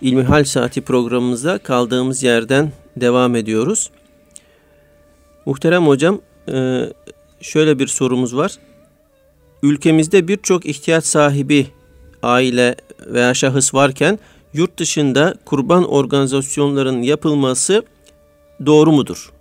İlmihal 0.00 0.44
Saati 0.44 0.80
programımıza 0.80 1.58
kaldığımız 1.58 2.22
yerden 2.22 2.72
devam 2.96 3.36
ediyoruz. 3.36 3.90
Muhterem 5.46 5.86
hocam, 5.86 6.20
e, 6.52 6.82
şöyle 7.40 7.78
bir 7.78 7.86
sorumuz 7.86 8.36
var. 8.36 8.58
Ülkemizde 9.62 10.28
birçok 10.28 10.66
ihtiyaç 10.66 11.04
sahibi 11.04 11.66
aile 12.22 12.76
veya 13.06 13.34
şahıs 13.34 13.74
varken 13.74 14.18
yurt 14.54 14.78
dışında 14.78 15.34
kurban 15.44 15.84
organizasyonlarının 15.84 17.02
yapılması 17.02 17.84
doğru 18.66 18.92
mudur? 18.92 19.32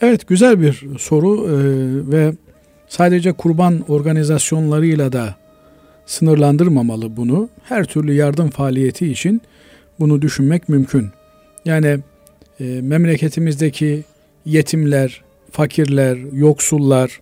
Evet 0.00 0.28
güzel 0.28 0.60
bir 0.60 0.98
soru 0.98 1.46
ee, 1.46 2.12
ve 2.12 2.32
sadece 2.88 3.32
kurban 3.32 3.84
organizasyonlarıyla 3.88 5.12
da 5.12 5.34
sınırlandırmamalı 6.06 7.16
bunu. 7.16 7.48
Her 7.64 7.84
türlü 7.84 8.12
yardım 8.12 8.50
faaliyeti 8.50 9.06
için 9.06 9.42
bunu 10.00 10.22
düşünmek 10.22 10.68
mümkün. 10.68 11.08
Yani 11.64 11.98
e, 12.60 12.64
memleketimizdeki 12.64 14.04
yetimler, 14.46 15.22
fakirler, 15.50 16.18
yoksullar, 16.32 17.20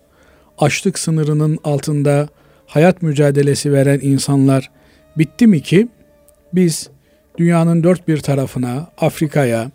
açlık 0.57 0.99
sınırının 0.99 1.57
altında 1.63 2.27
hayat 2.65 3.01
mücadelesi 3.01 3.73
veren 3.73 3.99
insanlar 4.03 4.71
bitti 5.17 5.47
mi 5.47 5.61
ki 5.61 5.87
biz 6.53 6.89
dünyanın 7.37 7.83
dört 7.83 8.07
bir 8.07 8.17
tarafına, 8.17 8.87
Afrika'ya, 8.97 9.71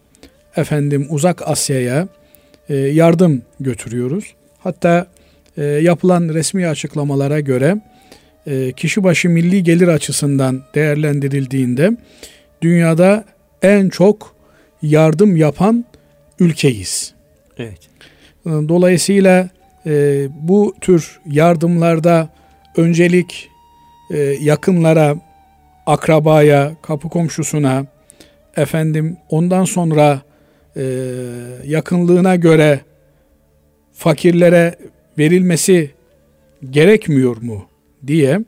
efendim 0.57 1.07
uzak 1.11 1.49
Asya'ya 1.49 2.09
e, 2.69 2.77
yardım 2.77 3.43
götürüyoruz. 3.61 4.35
Hatta 4.59 5.07
e, 5.57 5.64
yapılan 5.64 6.29
resmi 6.29 6.67
açıklamalara 6.67 7.41
göre 7.41 7.77
e, 8.47 8.73
kişi 8.73 9.05
başı 9.05 9.29
milli 9.29 9.62
gelir 9.62 9.88
açısından 9.88 10.62
değerlendirildiğinde 10.75 11.91
dünyada 12.62 13.25
en 13.62 13.88
çok 13.88 14.37
yardım 14.83 15.37
yapan 15.37 15.85
ülkeyiz. 16.41 17.14
Evet. 17.59 17.79
Dolayısıyla 18.47 19.49
e, 19.87 20.27
bu 20.31 20.75
tür 20.81 21.21
yardımlarda 21.27 22.29
öncelik 22.77 23.49
e, 24.11 24.19
yakınlara, 24.21 25.17
akrabaya, 25.88 26.77
kapı 26.83 27.09
komşusuna, 27.09 27.87
efendim 28.57 29.16
ondan 29.29 29.64
sonra 29.64 30.22
e, 30.77 30.83
yakınlığına 31.64 32.37
göre 32.37 32.81
fakirlere 33.92 34.74
verilmesi 35.18 35.90
gerekmiyor 36.70 37.37
mu 37.37 37.64
diye 38.07 38.40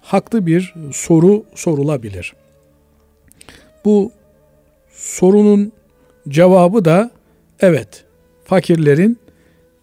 haklı 0.00 0.46
bir 0.46 0.74
soru 0.92 1.44
sorulabilir. 1.54 2.34
Bu 3.84 4.12
sorunun 4.92 5.72
cevabı 6.28 6.84
da 6.84 7.10
evet 7.60 8.04
fakirlerin 8.44 9.18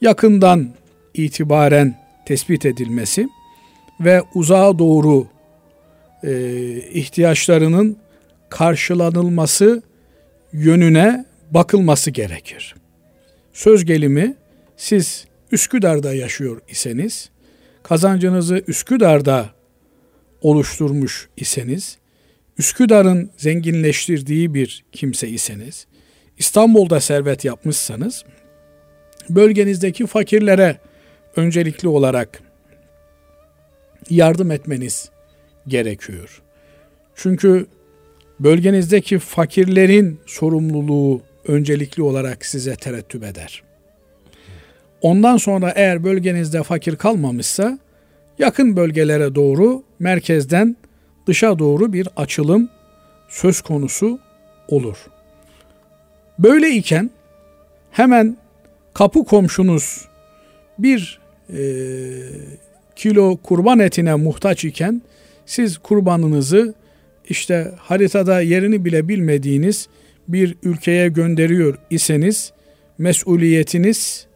yakından 0.01 0.69
itibaren 1.13 1.95
tespit 2.25 2.65
edilmesi 2.65 3.29
ve 3.99 4.21
uzağa 4.33 4.79
doğru 4.79 5.27
e, 6.25 6.31
ihtiyaçlarının 6.91 7.97
karşılanılması 8.49 9.81
yönüne 10.53 11.25
bakılması 11.51 12.11
gerekir. 12.11 12.75
Söz 13.53 13.85
gelimi 13.85 14.35
siz 14.77 15.27
Üsküdar'da 15.51 16.13
yaşıyor 16.13 16.61
iseniz, 16.69 17.29
kazancınızı 17.83 18.63
Üsküdar'da 18.67 19.49
oluşturmuş 20.41 21.29
iseniz, 21.37 21.97
Üsküdar'ın 22.57 23.31
zenginleştirdiği 23.37 24.53
bir 24.53 24.85
kimse 24.91 25.27
iseniz, 25.27 25.87
İstanbul'da 26.37 26.99
servet 26.99 27.45
yapmışsanız, 27.45 28.25
bölgenizdeki 29.29 30.05
fakirlere 30.07 30.77
öncelikli 31.35 31.87
olarak 31.87 32.41
yardım 34.09 34.51
etmeniz 34.51 35.09
gerekiyor. 35.67 36.41
Çünkü 37.15 37.65
bölgenizdeki 38.39 39.19
fakirlerin 39.19 40.19
sorumluluğu 40.25 41.21
öncelikli 41.47 42.03
olarak 42.03 42.45
size 42.45 42.75
terettüp 42.75 43.23
eder. 43.23 43.63
Ondan 45.01 45.37
sonra 45.37 45.73
eğer 45.75 46.03
bölgenizde 46.03 46.63
fakir 46.63 46.95
kalmamışsa 46.95 47.79
yakın 48.39 48.75
bölgelere 48.75 49.35
doğru 49.35 49.83
merkezden 49.99 50.75
dışa 51.27 51.59
doğru 51.59 51.93
bir 51.93 52.07
açılım 52.15 52.69
söz 53.29 53.61
konusu 53.61 54.19
olur. 54.67 54.97
Böyle 56.39 56.69
iken 56.69 57.09
hemen 57.91 58.37
kapı 58.93 59.25
komşunuz 59.25 60.05
bir 60.79 61.19
e, 61.49 61.59
kilo 62.95 63.37
kurban 63.37 63.79
etine 63.79 64.15
muhtaç 64.15 64.65
iken 64.65 65.01
siz 65.45 65.77
kurbanınızı 65.77 66.73
işte 67.29 67.71
haritada 67.77 68.41
yerini 68.41 68.85
bile 68.85 69.07
bilmediğiniz 69.07 69.87
bir 70.27 70.55
ülkeye 70.63 71.07
gönderiyor 71.07 71.77
iseniz 71.89 72.53
mesuliyetiniz 72.97 74.27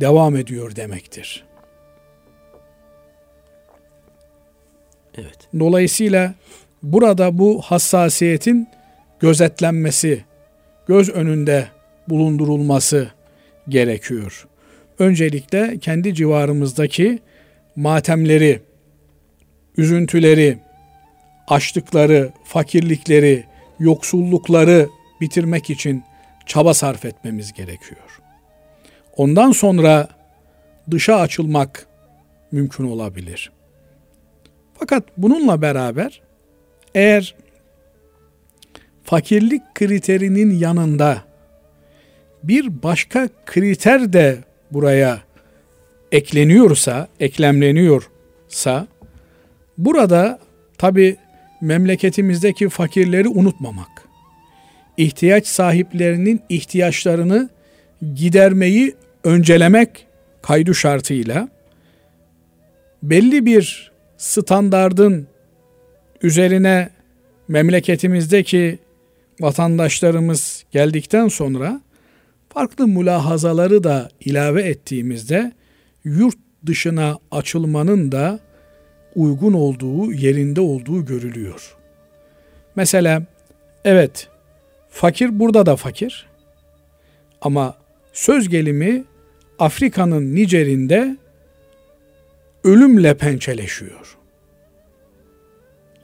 devam 0.00 0.36
ediyor 0.36 0.76
demektir. 0.76 1.44
Evet. 5.18 5.38
Dolayısıyla 5.58 6.34
burada 6.82 7.38
bu 7.38 7.62
hassasiyetin 7.62 8.68
gözetlenmesi, 9.20 10.24
göz 10.86 11.08
önünde 11.08 11.68
bulundurulması 12.08 13.08
gerekiyor. 13.68 14.46
Öncelikle 14.98 15.78
kendi 15.78 16.14
civarımızdaki 16.14 17.18
matemleri, 17.76 18.60
üzüntüleri, 19.76 20.58
açlıkları, 21.48 22.32
fakirlikleri, 22.44 23.44
yoksullukları 23.78 24.88
bitirmek 25.20 25.70
için 25.70 26.04
çaba 26.46 26.74
sarf 26.74 27.04
etmemiz 27.04 27.52
gerekiyor. 27.52 28.20
Ondan 29.16 29.52
sonra 29.52 30.08
dışa 30.90 31.16
açılmak 31.16 31.86
mümkün 32.52 32.84
olabilir. 32.84 33.52
Fakat 34.74 35.04
bununla 35.16 35.62
beraber 35.62 36.22
eğer 36.94 37.34
fakirlik 39.02 39.62
kriterinin 39.74 40.58
yanında 40.58 41.22
bir 42.42 42.82
başka 42.82 43.28
kriter 43.46 44.12
de 44.12 44.38
buraya 44.70 45.20
ekleniyorsa, 46.12 47.08
eklemleniyorsa 47.20 48.86
burada 49.78 50.38
tabi 50.78 51.16
memleketimizdeki 51.60 52.68
fakirleri 52.68 53.28
unutmamak, 53.28 54.08
ihtiyaç 54.96 55.46
sahiplerinin 55.46 56.40
ihtiyaçlarını 56.48 57.48
gidermeyi 58.14 58.94
öncelemek 59.24 60.06
kaydu 60.42 60.74
şartıyla 60.74 61.48
belli 63.02 63.46
bir 63.46 63.92
standardın 64.16 65.26
üzerine 66.22 66.90
memleketimizdeki 67.48 68.78
vatandaşlarımız 69.40 70.64
geldikten 70.70 71.28
sonra 71.28 71.80
farklı 72.48 72.88
mülahazaları 72.88 73.84
da 73.84 74.08
ilave 74.20 74.62
ettiğimizde 74.62 75.52
yurt 76.04 76.36
dışına 76.66 77.18
açılmanın 77.30 78.12
da 78.12 78.40
uygun 79.16 79.52
olduğu, 79.52 80.12
yerinde 80.12 80.60
olduğu 80.60 81.04
görülüyor. 81.04 81.76
Mesela 82.76 83.22
evet 83.84 84.28
fakir 84.90 85.38
burada 85.38 85.66
da 85.66 85.76
fakir 85.76 86.26
ama 87.40 87.76
söz 88.12 88.48
gelimi 88.48 89.04
Afrika'nın 89.58 90.34
Nicer'inde 90.34 91.16
ölümle 92.64 93.14
pençeleşiyor. 93.14 94.16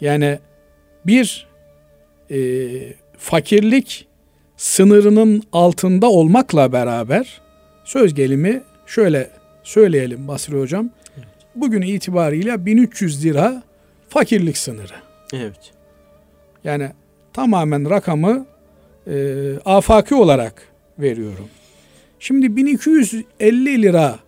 Yani 0.00 0.38
bir 1.06 1.48
e, 2.30 2.38
fakirlik 3.18 4.06
sınırının 4.56 5.42
altında 5.52 6.10
olmakla 6.10 6.72
beraber 6.72 7.40
söz 7.84 8.14
gelimi 8.14 8.62
şöyle 8.86 9.30
söyleyelim 9.62 10.28
Basri 10.28 10.60
Hocam. 10.60 10.90
Bugün 11.54 11.82
itibariyle 11.82 12.66
1300 12.66 13.24
lira 13.24 13.62
fakirlik 14.08 14.58
sınırı. 14.58 14.94
Evet. 15.32 15.72
Yani 16.64 16.90
tamamen 17.32 17.90
rakamı 17.90 18.46
e, 19.06 19.54
afaki 19.64 20.14
olarak 20.14 20.62
veriyorum. 20.98 21.48
Şimdi 22.18 22.56
1250 22.56 23.82
lira 23.82 24.18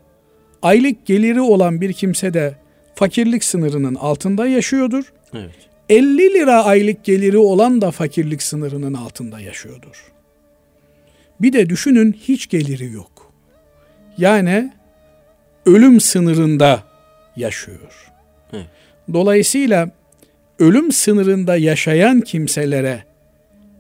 aylık 0.62 1.07
geliri 1.07 1.41
olan 1.41 1.81
bir 1.81 1.93
kimse 1.93 2.35
de 2.35 2.55
fakirlik 2.95 3.45
sınırının 3.45 3.95
altında 3.95 4.47
yaşıyordur. 4.47 5.12
Evet. 5.35 5.68
50 5.89 6.18
lira 6.18 6.64
aylık 6.64 7.05
geliri 7.05 7.39
olan 7.39 7.81
da 7.81 7.91
fakirlik 7.91 8.43
sınırının 8.43 8.95
altında 8.95 9.41
yaşıyordur. 9.41 10.12
Bir 11.41 11.53
de 11.53 11.68
düşünün 11.68 12.12
hiç 12.12 12.49
geliri 12.49 12.93
yok. 12.93 13.33
Yani 14.18 14.73
ölüm 15.66 16.01
sınırında 16.01 16.91
yaşıyor. 17.37 18.12
Evet. 18.53 18.66
Dolayısıyla 19.12 19.91
ölüm 20.59 20.93
sınırında 20.93 21.57
yaşayan 21.57 22.20
kimselere 22.20 23.05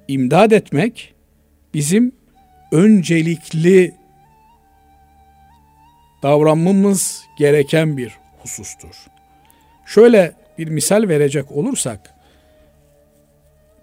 imdad 0.08 0.50
etmek 0.50 1.14
bizim 1.74 2.12
öncelikli 2.72 3.94
davranmamız 6.22 7.22
gereken 7.38 7.96
bir 7.96 8.12
husustur. 8.38 9.06
Şöyle 9.86 10.32
bir 10.58 10.68
misal 10.68 11.08
verecek 11.08 11.52
olursak, 11.52 12.14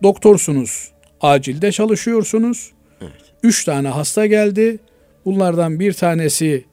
doktorsunuz, 0.03 0.91
acilde 1.21 1.71
çalışıyorsunuz, 1.71 2.71
evet. 3.01 3.11
üç 3.43 3.65
tane 3.65 3.87
hasta 3.87 4.25
geldi, 4.25 4.79
bunlardan 5.25 5.79
bir 5.79 5.93
tanesi 5.93 6.65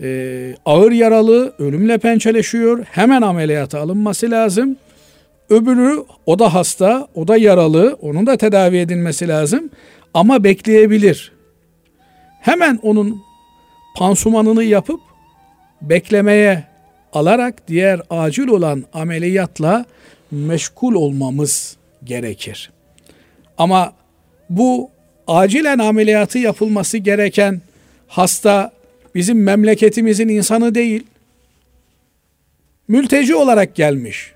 e, 0.00 0.54
ağır 0.64 0.92
yaralı, 0.92 1.52
ölümle 1.58 1.98
pençeleşiyor, 1.98 2.84
hemen 2.84 3.22
ameliyata 3.22 3.80
alınması 3.80 4.30
lazım. 4.30 4.76
Öbürü 5.50 6.04
o 6.26 6.38
da 6.38 6.54
hasta, 6.54 7.08
o 7.14 7.28
da 7.28 7.36
yaralı, 7.36 7.98
onun 8.00 8.26
da 8.26 8.36
tedavi 8.36 8.76
edilmesi 8.76 9.28
lazım 9.28 9.70
ama 10.14 10.44
bekleyebilir. 10.44 11.32
Hemen 12.40 12.78
onun 12.82 13.22
pansumanını 13.96 14.64
yapıp 14.64 15.00
beklemeye 15.82 16.64
alarak 17.12 17.68
diğer 17.68 18.00
acil 18.10 18.48
olan 18.48 18.84
ameliyatla 18.92 19.84
meşgul 20.30 20.94
olmamız 20.94 21.76
gerekir. 22.04 22.70
Ama 23.58 23.92
bu 24.50 24.90
acilen 25.26 25.78
ameliyatı 25.78 26.38
yapılması 26.38 26.98
gereken 26.98 27.60
hasta 28.08 28.72
bizim 29.16 29.42
memleketimizin 29.42 30.28
insanı 30.28 30.74
değil. 30.74 31.02
Mülteci 32.88 33.34
olarak 33.34 33.74
gelmiş. 33.74 34.32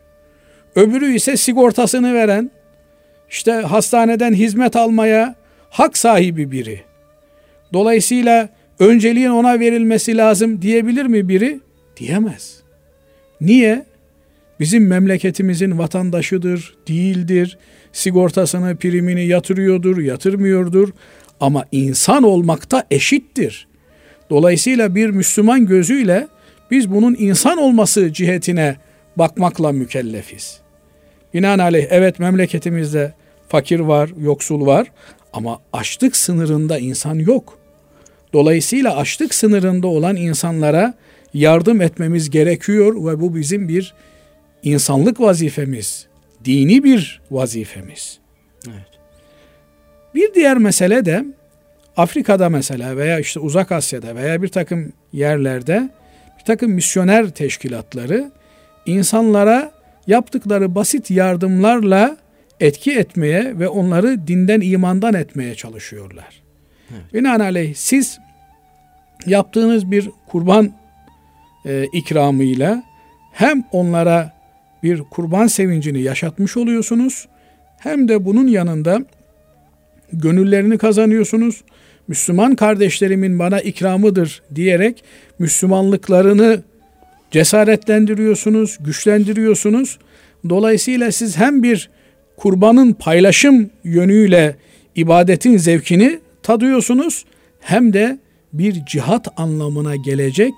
Öbürü 0.75 1.15
ise 1.15 1.37
sigortasını 1.37 2.15
veren, 2.15 2.51
işte 3.31 3.53
hastaneden 3.53 4.35
hizmet 4.35 4.77
almaya 4.77 5.35
hak 5.71 5.99
sahibi 5.99 6.51
biri. 6.51 6.81
Dolayısıyla 7.73 8.49
önceliğin 8.79 9.31
ona 9.31 9.61
verilmesi 9.61 10.17
lazım 10.17 10.63
diyebilir 10.63 11.07
mi 11.07 11.29
biri? 11.29 11.61
Diyemez. 11.97 12.61
Niye? 13.41 13.85
Bizim 14.61 14.87
memleketimizin 14.87 15.79
vatandaşıdır, 15.79 16.75
değildir. 16.89 17.59
Sigortasını, 17.93 18.77
primini 18.77 19.27
yatırıyordur, 19.27 19.99
yatırmıyordur. 19.99 20.89
Ama 21.41 21.65
insan 21.73 22.23
olmakta 22.23 22.85
eşittir. 22.91 23.70
Dolayısıyla 24.31 24.95
bir 24.95 25.11
Müslüman 25.11 25.67
gözüyle 25.67 26.29
biz 26.71 26.91
bunun 26.91 27.17
insan 27.19 27.59
olması 27.59 28.13
cihetine 28.13 28.77
bakmakla 29.17 29.73
mükellefiz. 29.73 30.61
Binaenaleyh 31.35 31.87
evet 31.91 32.19
memleketimizde 32.19 33.15
fakir 33.49 33.81
var, 33.81 34.11
yoksul 34.21 34.67
var 34.67 34.93
ama 35.33 35.59
açlık 35.73 36.17
sınırında 36.17 36.79
insan 36.79 37.15
yok. 37.15 37.59
Dolayısıyla 38.33 38.97
açlık 38.97 39.35
sınırında 39.35 39.87
olan 39.87 40.17
insanlara 40.17 40.95
yardım 41.35 41.81
etmemiz 41.81 42.31
gerekiyor 42.31 43.07
ve 43.07 43.21
bu 43.21 43.35
bizim 43.35 43.69
bir 43.69 43.95
insanlık 44.63 45.21
vazifemiz, 45.21 46.07
dini 46.45 46.85
bir 46.85 47.21
vazifemiz. 47.31 48.19
Evet. 48.67 48.91
Bir 50.15 50.35
diğer 50.35 50.57
mesele 50.57 51.05
de 51.05 51.25
Afrika'da 51.97 52.49
mesela 52.49 52.97
veya 52.97 53.19
işte 53.19 53.41
Uzak 53.41 53.73
Asya'da 53.73 54.17
veya 54.17 54.43
bir 54.43 54.49
takım 54.49 54.93
yerlerde 55.13 55.91
bir 56.39 56.45
takım 56.45 56.73
misyoner 56.73 57.31
teşkilatları 57.31 58.31
insanlara 58.87 59.73
yaptıkları 60.07 60.75
basit 60.75 61.11
yardımlarla 61.11 62.17
etki 62.61 62.93
etmeye 62.93 63.59
ve 63.59 63.69
onları 63.69 64.27
dinden 64.27 64.61
imandan 64.61 65.15
etmeye 65.15 65.55
çalışıyorlar. 65.55 66.43
Evet. 66.91 67.15
Binaenaleyh 67.15 67.75
siz 67.75 68.19
yaptığınız 69.27 69.91
bir 69.91 70.11
kurban 70.29 70.73
e, 71.67 71.85
ikramıyla 71.93 72.83
hem 73.33 73.65
onlara 73.73 74.33
bir 74.83 75.01
kurban 75.01 75.47
sevincini 75.47 76.03
yaşatmış 76.03 76.57
oluyorsunuz 76.57 77.29
hem 77.79 78.09
de 78.09 78.25
bunun 78.25 78.47
yanında 78.47 79.01
gönüllerini 80.13 80.79
kazanıyorsunuz. 80.79 81.65
Müslüman 82.11 82.55
kardeşlerimin 82.55 83.39
bana 83.39 83.61
ikramıdır 83.61 84.43
diyerek 84.55 85.05
Müslümanlıklarını 85.39 86.63
cesaretlendiriyorsunuz, 87.31 88.79
güçlendiriyorsunuz. 88.81 89.99
Dolayısıyla 90.49 91.13
siz 91.13 91.37
hem 91.37 91.63
bir 91.63 91.91
kurbanın 92.37 92.93
paylaşım 92.93 93.71
yönüyle 93.85 94.57
ibadetin 94.97 95.57
zevkini 95.57 96.19
tadıyorsunuz 96.43 97.25
hem 97.61 97.93
de 97.93 98.19
bir 98.53 98.85
cihat 98.87 99.29
anlamına 99.37 99.97
gelecek 99.97 100.53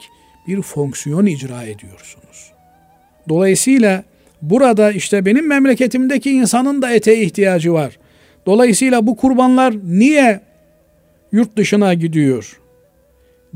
bir 0.48 0.62
fonksiyon 0.62 1.26
icra 1.26 1.62
ediyorsunuz. 1.62 2.52
Dolayısıyla 3.28 4.04
burada 4.42 4.92
işte 4.92 5.26
benim 5.26 5.48
memleketimdeki 5.48 6.30
insanın 6.30 6.82
da 6.82 6.92
ete 6.92 7.20
ihtiyacı 7.20 7.72
var. 7.72 7.98
Dolayısıyla 8.46 9.06
bu 9.06 9.16
kurbanlar 9.16 9.74
niye 9.84 10.51
yurt 11.32 11.56
dışına 11.56 11.94
gidiyor 11.94 12.60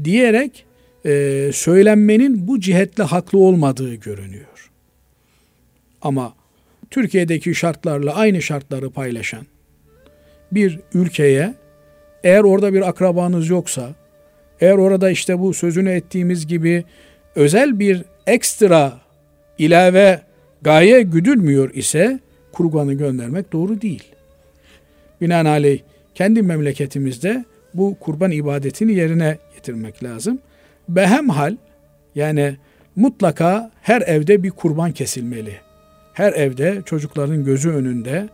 diyerek 0.04 0.64
e, 1.04 1.50
söylenmenin 1.54 2.48
bu 2.48 2.60
cihetle 2.60 3.02
haklı 3.02 3.38
olmadığı 3.38 3.94
görünüyor. 3.94 4.70
Ama 6.02 6.34
Türkiye'deki 6.90 7.54
şartlarla 7.54 8.14
aynı 8.14 8.42
şartları 8.42 8.90
paylaşan 8.90 9.46
bir 10.52 10.80
ülkeye 10.94 11.54
eğer 12.24 12.40
orada 12.40 12.72
bir 12.74 12.88
akrabanız 12.88 13.48
yoksa, 13.48 13.94
eğer 14.60 14.74
orada 14.74 15.10
işte 15.10 15.38
bu 15.38 15.54
sözünü 15.54 15.90
ettiğimiz 15.90 16.46
gibi 16.46 16.84
özel 17.34 17.78
bir 17.78 18.04
ekstra 18.26 19.00
ilave 19.58 20.20
gaye 20.62 21.02
güdülmüyor 21.02 21.74
ise 21.74 22.20
kurbanı 22.52 22.94
göndermek 22.94 23.52
doğru 23.52 23.80
değil. 23.80 24.04
Binaenaleyh 25.20 25.80
kendi 26.14 26.42
memleketimizde 26.42 27.44
bu 27.76 27.96
kurban 28.00 28.30
ibadetini 28.30 28.94
yerine 28.94 29.38
getirmek 29.54 30.04
lazım. 30.04 30.38
Behemhal 30.88 31.56
yani 32.14 32.56
mutlaka 32.96 33.70
her 33.82 34.02
evde 34.02 34.42
bir 34.42 34.50
kurban 34.50 34.92
kesilmeli. 34.92 35.56
Her 36.12 36.32
evde 36.32 36.82
çocukların 36.86 37.44
gözü 37.44 37.70
önünde 37.70 38.28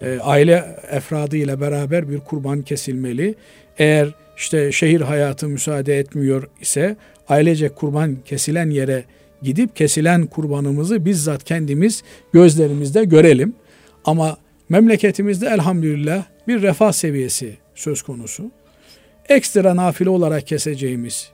e, 0.00 0.18
aile 0.18 0.78
efradı 0.90 1.36
ile 1.36 1.60
beraber 1.60 2.10
bir 2.10 2.18
kurban 2.18 2.62
kesilmeli. 2.62 3.34
Eğer 3.78 4.14
işte 4.36 4.72
şehir 4.72 5.00
hayatı 5.00 5.48
müsaade 5.48 5.98
etmiyor 5.98 6.48
ise 6.60 6.96
ailece 7.28 7.68
kurban 7.68 8.16
kesilen 8.24 8.70
yere 8.70 9.04
gidip 9.42 9.76
kesilen 9.76 10.26
kurbanımızı 10.26 11.04
bizzat 11.04 11.44
kendimiz 11.44 12.02
gözlerimizde 12.32 13.04
görelim. 13.04 13.54
Ama 14.04 14.36
memleketimizde 14.68 15.46
elhamdülillah 15.46 16.24
bir 16.48 16.62
refah 16.62 16.92
seviyesi 16.92 17.56
söz 17.74 18.02
konusu. 18.02 18.50
Ekstra 19.28 19.76
nafile 19.76 20.10
olarak 20.10 20.46
keseceğimiz, 20.46 21.30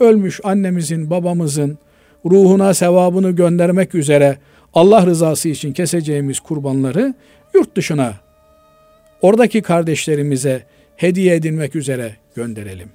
ölmüş 0.00 0.40
annemizin, 0.44 1.10
babamızın 1.10 1.78
ruhuna 2.24 2.74
sevabını 2.74 3.30
göndermek 3.30 3.94
üzere 3.94 4.38
Allah 4.74 5.06
rızası 5.06 5.48
için 5.48 5.72
keseceğimiz 5.72 6.40
kurbanları 6.40 7.14
yurt 7.54 7.76
dışına, 7.76 8.14
oradaki 9.22 9.62
kardeşlerimize 9.62 10.62
hediye 10.96 11.34
edilmek 11.34 11.76
üzere 11.76 12.16
gönderelim. 12.34 12.88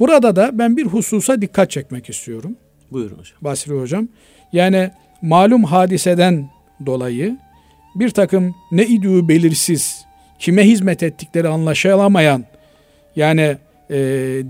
Burada 0.00 0.36
da 0.36 0.50
ben 0.58 0.76
bir 0.76 0.86
hususa 0.86 1.42
dikkat 1.42 1.70
çekmek 1.70 2.08
istiyorum. 2.10 2.56
Buyurun 2.92 3.18
hocam. 3.18 3.38
Basri 3.40 3.80
hocam. 3.80 4.08
Yani 4.52 4.90
malum 5.22 5.64
hadiseden 5.64 6.50
dolayı 6.86 7.36
bir 7.94 8.10
takım 8.10 8.54
ne 8.72 8.86
idüğü 8.86 9.28
belirsiz, 9.28 10.04
kime 10.38 10.62
hizmet 10.62 11.02
ettikleri 11.02 11.48
anlaşılamayan, 11.48 12.44
yani 13.16 13.56
e, 13.90 13.96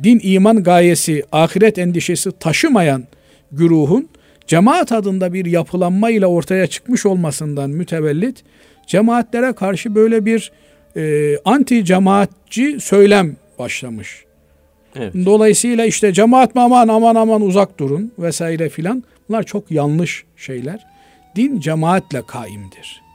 din 0.04 0.20
iman 0.22 0.62
gayesi, 0.62 1.22
ahiret 1.32 1.78
endişesi 1.78 2.30
taşımayan 2.40 3.04
güruhun 3.52 4.08
cemaat 4.46 4.92
adında 4.92 5.32
bir 5.32 5.46
yapılanma 5.46 6.10
ile 6.10 6.26
ortaya 6.26 6.66
çıkmış 6.66 7.06
olmasından 7.06 7.70
mütevellit 7.70 8.44
cemaatlere 8.86 9.52
karşı 9.52 9.94
böyle 9.94 10.24
bir 10.24 10.52
e, 10.96 11.36
anti 11.44 11.84
cemaatçi 11.84 12.80
söylem 12.80 13.36
başlamış. 13.58 14.24
Evet. 14.96 15.14
Dolayısıyla 15.14 15.84
işte 15.84 16.12
cemaat 16.12 16.54
mı 16.54 16.62
aman 16.62 16.88
aman 16.88 17.14
aman 17.14 17.42
uzak 17.42 17.78
durun 17.78 18.12
vesaire 18.18 18.68
filan 18.68 19.04
bunlar 19.28 19.42
çok 19.42 19.70
yanlış 19.70 20.24
şeyler. 20.36 20.86
Din 21.36 21.60
cemaatle 21.60 22.22
kaimdir. 22.26 23.05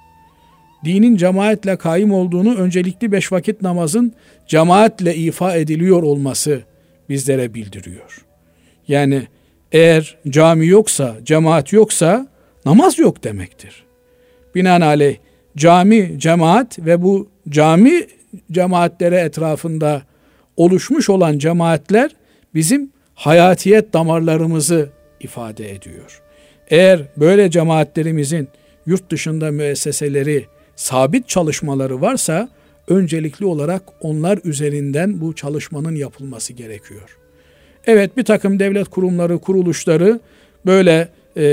Dinin 0.86 1.18
cemaatle 1.18 1.76
kaim 1.76 2.12
olduğunu 2.14 2.56
öncelikli 2.56 3.12
beş 3.12 3.32
vakit 3.32 3.62
namazın 3.62 4.14
cemaatle 4.48 5.16
ifa 5.16 5.56
ediliyor 5.56 6.04
olması 6.04 6.62
bizlere 7.10 7.54
bildiriyor. 7.54 8.26
Yani 8.88 9.28
eğer 9.72 10.18
cami 10.30 10.68
yoksa, 10.68 11.16
cemaat 11.24 11.74
yoksa 11.74 12.28
namaz 12.66 13.00
yok 13.00 13.24
demektir. 13.24 13.84
Binaenaleyh 14.56 15.18
cami, 15.58 16.16
cemaat 16.18 16.80
ve 16.80 17.02
bu 17.02 17.30
cami 17.50 18.08
cemaatlere 18.52 19.20
etrafında 19.20 20.02
oluşmuş 20.58 21.10
olan 21.10 21.38
cemaatler 21.38 22.12
bizim 22.54 22.92
hayatiyet 23.16 23.94
damarlarımızı 23.94 24.90
ifade 25.20 25.72
ediyor. 25.72 26.22
Eğer 26.70 27.02
böyle 27.18 27.52
cemaatlerimizin 27.52 28.48
yurt 28.86 29.12
dışında 29.12 29.52
müesseseleri, 29.52 30.46
sabit 30.82 31.28
çalışmaları 31.28 32.02
varsa 32.02 32.50
öncelikli 32.88 33.46
olarak 33.46 33.82
onlar 34.02 34.40
üzerinden 34.44 35.22
bu 35.22 35.36
çalışmanın 35.36 35.96
yapılması 35.96 36.54
gerekiyor. 36.54 37.18
Evet 37.86 38.18
bir 38.18 38.24
takım 38.24 38.60
devlet 38.60 38.88
kurumları, 38.88 39.38
kuruluşları 39.38 40.20
böyle 40.66 41.08
e, 41.38 41.46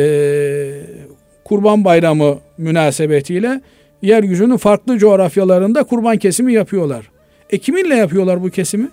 kurban 1.45 1.85
bayramı 1.85 2.39
münasebetiyle 2.59 3.61
yeryüzünün 4.03 4.57
farklı 4.57 4.99
coğrafyalarında 4.99 5.85
kurban 5.85 6.17
kesimi 6.17 6.53
yapıyorlar. 6.53 7.11
E 7.51 7.59
kiminle 7.59 7.95
yapıyorlar 7.95 8.43
bu 8.43 8.51
kesimi? 8.51 8.89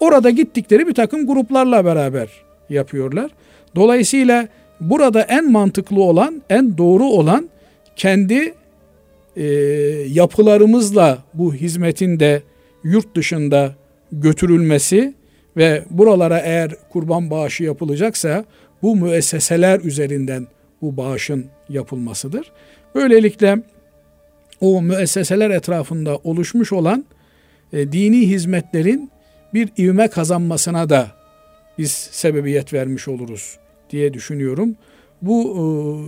Orada 0.00 0.30
gittikleri 0.30 0.86
bir 0.86 0.94
takım 0.94 1.26
gruplarla 1.26 1.84
beraber 1.84 2.28
yapıyorlar. 2.70 3.30
Dolayısıyla 3.76 4.48
burada 4.80 5.22
en 5.22 5.52
mantıklı 5.52 6.02
olan, 6.02 6.42
en 6.50 6.78
doğru 6.78 7.04
olan 7.04 7.48
kendi 7.96 8.54
e, 9.36 9.44
yapılarımızla 10.08 11.18
bu 11.34 11.54
hizmetin 11.54 12.20
de 12.20 12.42
yurt 12.84 13.16
dışında 13.16 13.74
götürülmesi 14.12 15.14
ve 15.56 15.84
buralara 15.90 16.38
eğer 16.38 16.70
kurban 16.92 17.30
bağışı 17.30 17.64
yapılacaksa 17.64 18.44
bu 18.82 18.96
müesseseler 18.96 19.80
üzerinden 19.80 20.46
bu 20.82 20.96
bağışın 20.96 21.46
yapılmasıdır. 21.68 22.52
Böylelikle 22.94 23.62
o 24.60 24.82
müesseseler 24.82 25.50
etrafında 25.50 26.16
oluşmuş 26.16 26.72
olan 26.72 27.04
e, 27.72 27.92
dini 27.92 28.28
hizmetlerin 28.28 29.10
bir 29.54 29.68
ivme 29.78 30.08
kazanmasına 30.08 30.90
da 30.90 31.08
biz 31.78 31.90
sebebiyet 31.92 32.72
vermiş 32.72 33.08
oluruz 33.08 33.58
diye 33.90 34.14
düşünüyorum. 34.14 34.76
Bu 35.22 35.56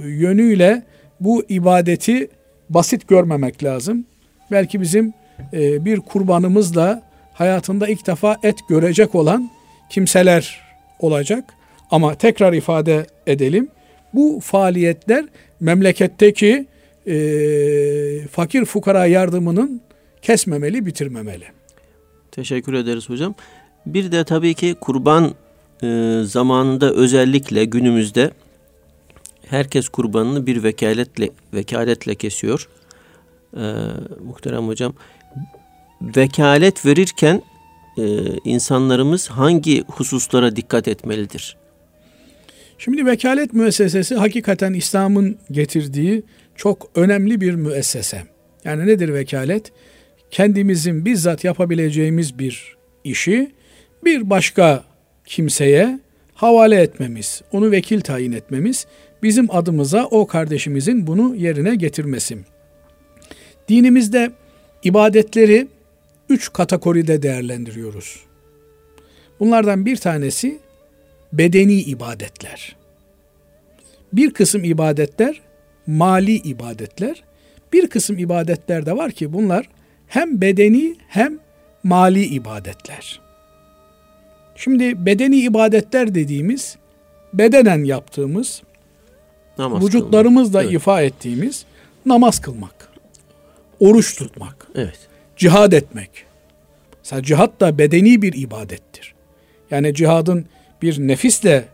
e, 0.04 0.08
yönüyle 0.08 0.82
bu 1.20 1.44
ibadeti 1.48 2.28
basit 2.68 3.08
görmemek 3.08 3.64
lazım. 3.64 4.04
Belki 4.50 4.80
bizim 4.80 5.12
e, 5.52 5.84
bir 5.84 6.00
kurbanımızla 6.00 7.02
hayatında 7.34 7.88
ilk 7.88 8.06
defa 8.06 8.36
et 8.42 8.56
görecek 8.68 9.14
olan 9.14 9.50
kimseler 9.90 10.60
olacak. 10.98 11.44
Ama 11.90 12.14
tekrar 12.14 12.52
ifade 12.52 13.06
edelim. 13.26 13.68
Bu 14.14 14.40
faaliyetler 14.42 15.24
memleketteki 15.60 16.66
e, 17.06 17.16
fakir 18.30 18.64
fukara 18.64 19.06
yardımının 19.06 19.80
kesmemeli, 20.22 20.86
bitirmemeli. 20.86 21.44
Teşekkür 22.30 22.74
ederiz 22.74 23.08
hocam. 23.08 23.34
Bir 23.86 24.12
de 24.12 24.24
tabii 24.24 24.54
ki 24.54 24.74
kurban 24.80 25.34
e, 25.82 26.20
zamanında 26.24 26.92
özellikle 26.92 27.64
günümüzde 27.64 28.30
herkes 29.50 29.88
kurbanını 29.88 30.46
bir 30.46 30.62
vekaletle 30.62 31.30
vekaletle 31.54 32.14
kesiyor. 32.14 32.68
E, 33.56 33.64
muhterem 34.24 34.68
hocam 34.68 34.94
vekalet 36.00 36.86
verirken 36.86 37.42
e, 37.98 38.02
insanlarımız 38.44 39.28
hangi 39.28 39.84
hususlara 39.84 40.56
dikkat 40.56 40.88
etmelidir? 40.88 41.56
Şimdi 42.78 43.06
vekalet 43.06 43.52
müessesesi 43.52 44.14
hakikaten 44.14 44.72
İslam'ın 44.72 45.38
getirdiği 45.50 46.22
çok 46.56 46.90
önemli 46.94 47.40
bir 47.40 47.54
müessese. 47.54 48.22
Yani 48.64 48.86
nedir 48.86 49.14
vekalet? 49.14 49.72
Kendimizin 50.30 51.04
bizzat 51.04 51.44
yapabileceğimiz 51.44 52.38
bir 52.38 52.76
işi 53.04 53.52
bir 54.04 54.30
başka 54.30 54.84
kimseye 55.24 56.00
havale 56.34 56.80
etmemiz, 56.80 57.42
onu 57.52 57.70
vekil 57.70 58.00
tayin 58.00 58.32
etmemiz, 58.32 58.86
bizim 59.26 59.54
adımıza 59.56 60.04
o 60.04 60.26
kardeşimizin 60.26 61.06
bunu 61.06 61.36
yerine 61.36 61.74
getirmesi. 61.74 62.38
Dinimizde 63.68 64.30
ibadetleri 64.82 65.68
üç 66.28 66.52
kategoride 66.52 67.22
değerlendiriyoruz. 67.22 68.20
Bunlardan 69.40 69.86
bir 69.86 69.96
tanesi 69.96 70.58
bedeni 71.32 71.80
ibadetler. 71.80 72.76
Bir 74.12 74.30
kısım 74.30 74.64
ibadetler 74.64 75.40
mali 75.86 76.34
ibadetler. 76.34 77.22
Bir 77.72 77.88
kısım 77.90 78.18
ibadetler 78.18 78.86
de 78.86 78.96
var 78.96 79.12
ki 79.12 79.32
bunlar 79.32 79.68
hem 80.06 80.40
bedeni 80.40 80.96
hem 81.08 81.38
mali 81.82 82.24
ibadetler. 82.24 83.20
Şimdi 84.56 85.06
bedeni 85.06 85.36
ibadetler 85.36 86.14
dediğimiz 86.14 86.76
bedenen 87.32 87.84
yaptığımız 87.84 88.62
namaz 89.58 89.84
vücutlarımızla 89.84 90.62
evet. 90.62 90.72
ifa 90.72 91.02
ettiğimiz 91.02 91.64
namaz 92.06 92.40
kılmak, 92.40 92.88
oruç 93.80 94.16
tutmak, 94.16 94.66
evet. 94.74 95.08
cihad 95.36 95.72
etmek. 95.72 96.10
Mesela 96.98 97.22
cihat 97.22 97.60
da 97.60 97.78
bedeni 97.78 98.22
bir 98.22 98.32
ibadettir. 98.32 99.14
Yani 99.70 99.94
cihadın 99.94 100.46
bir 100.82 100.98
nefisle 100.98 101.68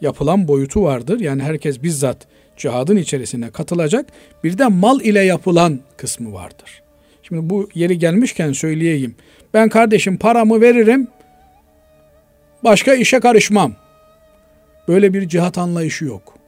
yapılan 0.00 0.48
boyutu 0.48 0.82
vardır. 0.82 1.20
Yani 1.20 1.42
herkes 1.42 1.82
bizzat 1.82 2.16
cihadın 2.56 2.96
içerisine 2.96 3.50
katılacak. 3.50 4.06
Bir 4.44 4.58
de 4.58 4.66
mal 4.66 5.00
ile 5.00 5.20
yapılan 5.20 5.80
kısmı 5.96 6.32
vardır. 6.32 6.82
Şimdi 7.22 7.50
bu 7.50 7.68
yeri 7.74 7.98
gelmişken 7.98 8.52
söyleyeyim. 8.52 9.14
Ben 9.54 9.68
kardeşim 9.68 10.16
paramı 10.16 10.60
veririm. 10.60 11.08
Başka 12.64 12.94
işe 12.94 13.20
karışmam. 13.20 13.74
Böyle 14.88 15.14
bir 15.14 15.28
cihat 15.28 15.58
anlayışı 15.58 16.04
yok. 16.04 16.39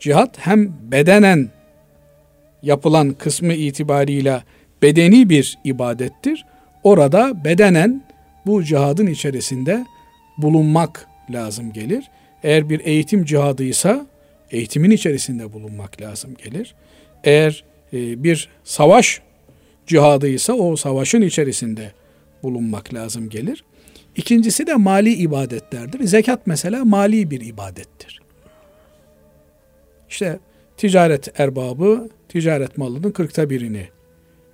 Cihat 0.00 0.38
hem 0.38 0.72
bedenen 0.92 1.50
yapılan 2.62 3.10
kısmı 3.12 3.52
itibariyle 3.52 4.42
bedeni 4.82 5.30
bir 5.30 5.58
ibadettir. 5.64 6.46
Orada 6.82 7.44
bedenen 7.44 8.04
bu 8.46 8.64
cihadın 8.64 9.06
içerisinde 9.06 9.86
bulunmak 10.38 11.06
lazım 11.30 11.72
gelir. 11.72 12.04
Eğer 12.42 12.70
bir 12.70 12.80
eğitim 12.80 13.24
cihadıysa 13.24 14.06
eğitimin 14.50 14.90
içerisinde 14.90 15.52
bulunmak 15.52 16.00
lazım 16.00 16.34
gelir. 16.44 16.74
Eğer 17.24 17.64
e, 17.92 18.24
bir 18.24 18.48
savaş 18.64 19.20
cihadıysa 19.86 20.52
o 20.52 20.76
savaşın 20.76 21.22
içerisinde 21.22 21.92
bulunmak 22.42 22.94
lazım 22.94 23.28
gelir. 23.28 23.64
İkincisi 24.16 24.66
de 24.66 24.74
mali 24.74 25.12
ibadetlerdir. 25.12 26.04
Zekat 26.04 26.46
mesela 26.46 26.84
mali 26.84 27.30
bir 27.30 27.40
ibadettir. 27.40 28.19
İşte 30.10 30.38
ticaret 30.76 31.40
erbabı 31.40 32.08
ticaret 32.28 32.78
malının 32.78 33.10
kırkta 33.10 33.50
birini 33.50 33.88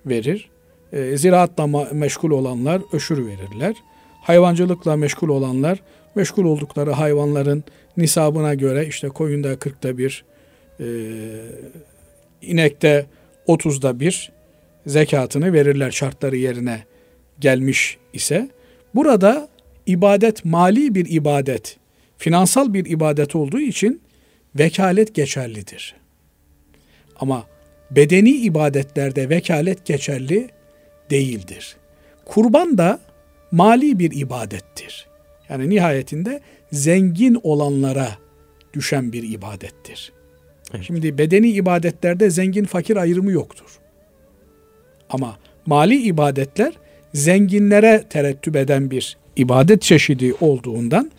verir. 0.05 0.49
E, 0.93 1.17
ziraatla 1.17 1.67
meşgul 1.91 2.31
olanlar 2.31 2.81
öşür 2.93 3.25
verirler. 3.25 3.75
Hayvancılıkla 4.21 4.95
meşgul 4.95 5.29
olanlar 5.29 5.79
meşgul 6.15 6.45
oldukları 6.45 6.91
hayvanların 6.91 7.63
nisabına 7.97 8.53
göre 8.53 8.87
işte 8.87 9.07
koyunda 9.07 9.53
40'ta 9.53 9.97
bir, 9.97 10.25
e, 10.79 10.85
inekte 12.41 13.05
30'da 13.47 13.99
bir 13.99 14.31
zekatını 14.85 15.53
verirler 15.53 15.91
şartları 15.91 16.37
yerine 16.37 16.83
gelmiş 17.39 17.97
ise. 18.13 18.49
Burada 18.95 19.49
ibadet 19.85 20.45
mali 20.45 20.95
bir 20.95 21.05
ibadet, 21.09 21.77
finansal 22.17 22.73
bir 22.73 22.85
ibadet 22.85 23.35
olduğu 23.35 23.59
için 23.59 24.01
vekalet 24.59 25.15
geçerlidir. 25.15 25.95
Ama 27.19 27.45
bedeni 27.91 28.31
ibadetlerde 28.31 29.29
vekalet 29.29 29.85
geçerli 29.85 30.49
değildir. 31.09 31.77
Kurban 32.25 32.77
da 32.77 32.99
mali 33.51 33.99
bir 33.99 34.11
ibadettir. 34.11 35.07
Yani 35.49 35.69
nihayetinde 35.69 36.41
zengin 36.71 37.39
olanlara 37.43 38.17
düşen 38.73 39.13
bir 39.13 39.31
ibadettir. 39.31 40.11
Evet. 40.73 40.83
Şimdi 40.87 41.17
bedeni 41.17 41.49
ibadetlerde 41.49 42.29
zengin 42.29 42.65
fakir 42.65 42.97
ayrımı 42.97 43.31
yoktur. 43.31 43.79
Ama 45.09 45.37
mali 45.65 46.01
ibadetler 46.01 46.73
zenginlere 47.13 48.03
terettüp 48.09 48.55
eden 48.55 48.91
bir 48.91 49.17
ibadet 49.35 49.81
çeşidi 49.81 50.33
olduğundan 50.41 51.11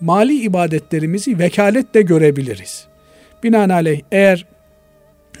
mali 0.00 0.40
ibadetlerimizi 0.40 1.38
vekaletle 1.38 2.02
görebiliriz. 2.02 2.86
Binaenaleyh 3.42 4.00
eğer 4.12 4.46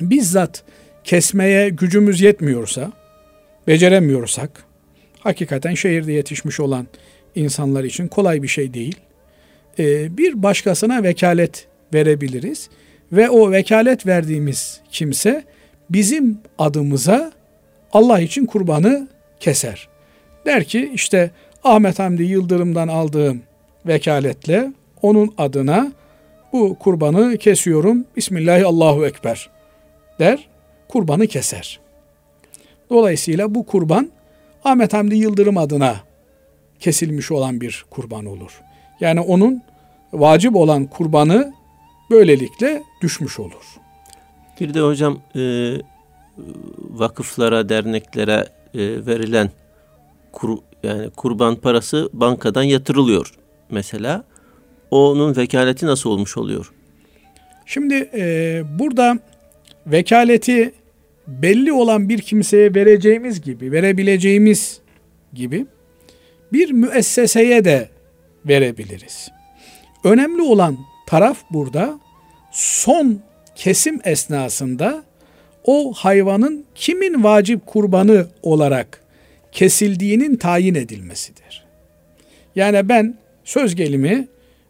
bizzat 0.00 0.64
kesmeye 1.04 1.68
gücümüz 1.68 2.20
yetmiyorsa, 2.20 2.92
beceremiyorsak, 3.66 4.64
hakikaten 5.20 5.74
şehirde 5.74 6.12
yetişmiş 6.12 6.60
olan 6.60 6.86
insanlar 7.34 7.84
için 7.84 8.08
kolay 8.08 8.42
bir 8.42 8.48
şey 8.48 8.74
değil. 8.74 8.96
Ee, 9.78 10.18
bir 10.18 10.42
başkasına 10.42 11.02
vekalet 11.02 11.66
verebiliriz 11.94 12.68
ve 13.12 13.30
o 13.30 13.52
vekalet 13.52 14.06
verdiğimiz 14.06 14.80
kimse 14.92 15.44
bizim 15.90 16.38
adımıza 16.58 17.32
Allah 17.92 18.20
için 18.20 18.46
kurbanı 18.46 19.08
keser. 19.40 19.88
Der 20.46 20.64
ki 20.64 20.90
işte 20.94 21.30
Ahmet 21.64 21.98
Hamdi 21.98 22.22
Yıldırım'dan 22.22 22.88
aldığım 22.88 23.42
vekaletle 23.86 24.72
onun 25.02 25.34
adına 25.38 25.92
bu 26.52 26.76
kurbanı 26.78 27.36
kesiyorum. 27.38 28.04
Bismillahi 28.16 28.66
Allahu 28.66 29.06
Ekber 29.06 29.50
der. 30.18 30.48
Kurbanı 30.88 31.26
keser. 31.26 31.80
Dolayısıyla 32.90 33.54
bu 33.54 33.66
kurban 33.66 34.10
Ahmet 34.64 34.92
Hamdi 34.92 35.14
Yıldırım 35.14 35.58
adına 35.58 35.96
kesilmiş 36.80 37.30
olan 37.30 37.60
bir 37.60 37.84
kurban 37.90 38.24
olur. 38.24 38.60
Yani 39.00 39.20
onun 39.20 39.62
vacip 40.12 40.56
olan 40.56 40.86
kurbanı 40.86 41.52
böylelikle 42.10 42.82
düşmüş 43.02 43.38
olur. 43.40 43.76
Bir 44.60 44.74
de 44.74 44.80
hocam 44.80 45.18
e, 45.36 45.74
vakıflara, 46.90 47.68
derneklere 47.68 48.48
e, 48.74 49.06
verilen 49.06 49.50
kur, 50.32 50.58
yani 50.82 51.10
kurban 51.10 51.56
parası 51.56 52.10
bankadan 52.12 52.62
yatırılıyor 52.62 53.34
mesela. 53.74 54.24
Onun 54.90 55.36
vekaleti 55.36 55.86
nasıl 55.86 56.10
olmuş 56.10 56.36
oluyor? 56.36 56.72
Şimdi 57.66 58.10
e, 58.14 58.62
burada 58.78 59.18
vekaleti 59.86 60.74
belli 61.26 61.72
olan 61.72 62.08
bir 62.08 62.18
kimseye 62.18 62.74
vereceğimiz 62.74 63.40
gibi, 63.40 63.72
verebileceğimiz 63.72 64.80
gibi 65.32 65.66
bir 66.52 66.70
müesseseye 66.70 67.64
de 67.64 67.88
verebiliriz. 68.46 69.28
Önemli 70.04 70.42
olan 70.42 70.78
taraf 71.06 71.38
burada 71.50 72.00
son 72.52 73.20
kesim 73.54 74.00
esnasında 74.04 75.04
o 75.64 75.92
hayvanın 75.92 76.64
kimin 76.74 77.24
vacip 77.24 77.66
kurbanı 77.66 78.26
olarak 78.42 79.04
kesildiğinin 79.52 80.36
tayin 80.36 80.74
edilmesidir. 80.74 81.64
Yani 82.56 82.88
ben 82.88 83.23
söz 83.44 83.74
gelimi 83.74 84.28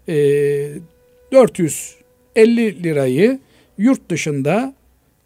e, 0.09 0.15
450 1.33 2.83
lirayı 2.83 3.39
yurt 3.79 4.11
dışında 4.11 4.75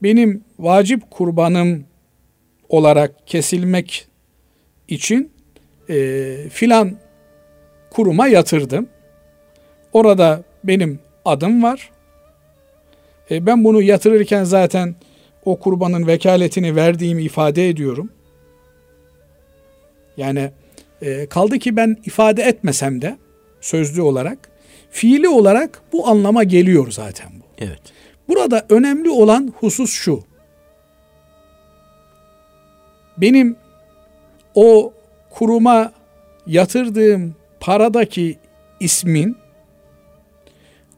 benim 0.03 0.45
vacip 0.59 1.11
kurbanım 1.11 1.85
olarak 2.69 3.27
kesilmek 3.27 4.09
için 4.89 5.33
e, 5.91 6.37
filan 6.51 6.97
kuruma 7.91 8.29
yatırdım. 8.29 8.89
Orada 9.93 10.43
benim 10.65 10.99
adım 11.25 11.63
var. 11.63 11.91
E, 13.31 13.47
ben 13.47 13.65
bunu 13.65 13.83
yatırırken 13.83 14.45
zaten 14.45 14.95
o 15.45 15.59
kurbanın 15.59 16.07
vekaletini 16.07 16.77
verdiğimi 16.77 17.23
ifade 17.23 17.69
ediyorum. 17.69 18.11
Yani 20.17 20.51
e, 21.03 21.27
kaldı 21.27 21.59
ki 21.59 21.77
ben 21.77 21.97
ifade 22.05 22.43
etmesem 22.43 23.03
de 23.03 23.19
sözlü 23.61 24.03
olarak 24.03 24.51
fiili 24.91 25.29
olarak 25.29 25.83
bu 25.93 26.09
anlama 26.09 26.45
geliyor 26.45 26.91
zaten 26.91 27.29
bu. 27.41 27.45
Evet. 27.59 27.81
Burada 28.29 28.67
önemli 28.69 29.11
olan 29.11 29.53
husus 29.61 29.93
şu. 29.93 30.25
Benim 33.17 33.57
o 34.55 34.93
kuruma 35.31 35.93
yatırdığım 36.47 37.35
paradaki 37.61 38.39
ismin 38.81 39.37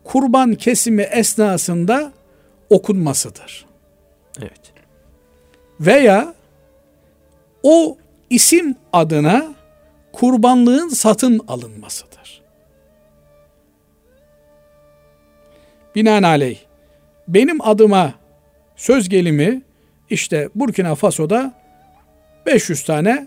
kurban 0.05 0.55
kesimi 0.55 1.03
esnasında 1.03 2.13
okunmasıdır. 2.71 3.67
Evet. 4.39 4.73
Veya 5.81 6.35
o 7.63 7.97
isim 8.31 8.77
adına 8.93 9.55
kurbanlığın 10.13 10.89
satın 10.89 11.41
alınmasıdır. 11.49 12.20
Binaenaleyh 15.95 16.59
benim 17.29 17.61
adıma 17.61 18.15
söz 18.77 19.09
gelimi 19.09 19.63
işte 20.11 20.49
Burkina 20.55 20.95
Faso'da 20.95 21.53
500 22.47 22.85
tane 22.85 23.27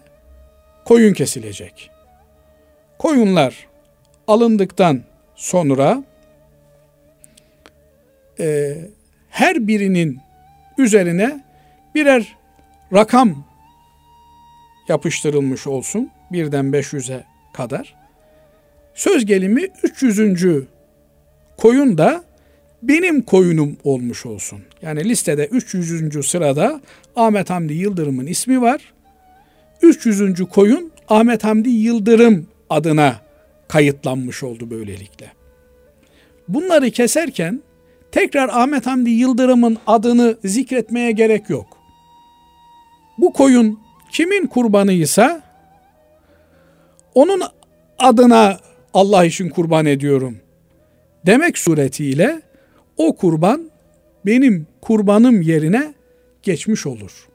koyun 0.86 1.14
kesilecek. 1.14 1.90
Koyunlar 3.00 3.68
alındıktan 4.28 5.02
sonra 5.36 6.04
e, 8.40 8.76
her 9.30 9.68
birinin 9.68 10.20
üzerine 10.78 11.44
birer 11.96 12.36
rakam 12.94 13.46
yapıştırılmış 14.88 15.68
olsun. 15.68 16.12
Birden 16.32 16.66
500'e 16.66 17.24
kadar. 17.54 17.96
Söz 18.94 19.26
gelimi 19.26 19.62
300. 19.84 20.46
koyun 21.58 21.98
da 21.98 22.24
benim 22.88 23.22
koyunum 23.22 23.78
olmuş 23.84 24.26
olsun. 24.26 24.60
Yani 24.82 25.10
listede 25.10 25.46
300. 25.46 26.26
sırada 26.28 26.82
Ahmet 27.16 27.50
Hamdi 27.50 27.74
Yıldırım'ın 27.74 28.26
ismi 28.26 28.62
var. 28.62 28.94
300. 29.82 30.46
koyun 30.50 30.92
Ahmet 31.08 31.44
Hamdi 31.44 31.70
Yıldırım 31.70 32.48
adına 32.70 33.22
kayıtlanmış 33.68 34.44
oldu 34.44 34.70
böylelikle. 34.70 35.32
Bunları 36.48 36.92
keserken 36.92 37.62
tekrar 38.12 38.50
Ahmet 38.50 38.86
Hamdi 38.86 39.10
Yıldırım'ın 39.10 39.78
adını 39.88 40.38
zikretmeye 40.46 41.12
gerek 41.12 41.50
yok. 41.50 41.78
Bu 43.18 43.34
koyun 43.34 43.80
kimin 44.12 44.48
kurbanıysa 44.48 45.42
onun 47.16 47.42
adına 48.00 48.60
Allah 48.94 49.26
için 49.26 49.50
kurban 49.50 49.86
ediyorum 49.86 50.38
demek 51.26 51.58
suretiyle 51.58 52.42
o 52.98 53.16
kurban 53.16 53.72
benim 54.26 54.68
kurbanım 54.82 55.42
yerine 55.42 55.94
geçmiş 56.44 56.86
olur. 56.86 57.28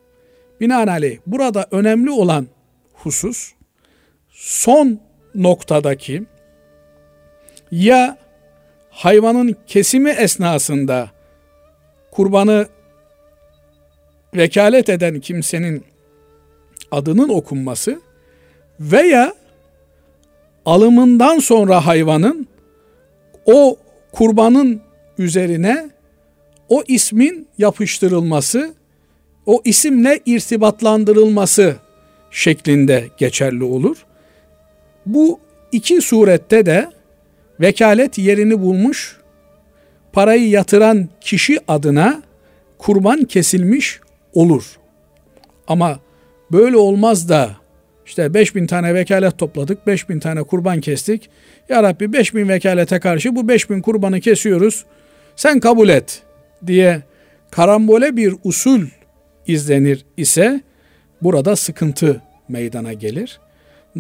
Binaenaleyh 0.60 1.18
burada 1.26 1.66
önemli 1.70 2.10
olan 2.10 2.46
husus 2.92 3.52
son 4.30 5.00
noktadaki 5.34 6.22
ya 7.70 8.18
hayvanın 8.90 9.56
kesimi 9.66 10.10
esnasında 10.10 11.10
kurbanı 12.10 12.66
vekalet 14.34 14.88
eden 14.88 15.20
kimsenin 15.20 15.84
adının 16.90 17.28
okunması 17.28 18.00
veya 18.80 19.34
alımından 20.66 21.38
sonra 21.38 21.86
hayvanın 21.86 22.48
o 23.46 23.76
kurbanın 24.12 24.87
üzerine 25.18 25.90
o 26.68 26.82
ismin 26.88 27.48
yapıştırılması, 27.58 28.74
o 29.46 29.62
isimle 29.64 30.20
irtibatlandırılması 30.26 31.76
şeklinde 32.30 33.04
geçerli 33.18 33.64
olur. 33.64 34.06
Bu 35.06 35.40
iki 35.72 36.00
surette 36.00 36.66
de 36.66 36.90
vekalet 37.60 38.18
yerini 38.18 38.62
bulmuş, 38.62 39.16
parayı 40.12 40.48
yatıran 40.48 41.08
kişi 41.20 41.58
adına 41.68 42.22
kurban 42.78 43.24
kesilmiş 43.24 44.00
olur. 44.32 44.78
Ama 45.68 46.00
böyle 46.52 46.76
olmaz 46.76 47.28
da 47.28 47.50
işte 48.06 48.34
5000 48.34 48.66
tane 48.66 48.94
vekalet 48.94 49.38
topladık, 49.38 49.86
5000 49.86 50.20
tane 50.20 50.42
kurban 50.42 50.80
kestik. 50.80 51.30
Ya 51.68 51.82
Rabbi 51.82 52.12
5000 52.12 52.48
vekalete 52.48 53.00
karşı 53.00 53.36
bu 53.36 53.48
5000 53.48 53.80
kurbanı 53.80 54.20
kesiyoruz. 54.20 54.84
Sen 55.38 55.60
kabul 55.60 55.88
et 55.88 56.22
diye 56.66 57.02
karambole 57.50 58.16
bir 58.16 58.34
usul 58.44 58.82
izlenir 59.46 60.04
ise 60.16 60.60
burada 61.22 61.56
sıkıntı 61.56 62.22
meydana 62.48 62.92
gelir. 62.92 63.40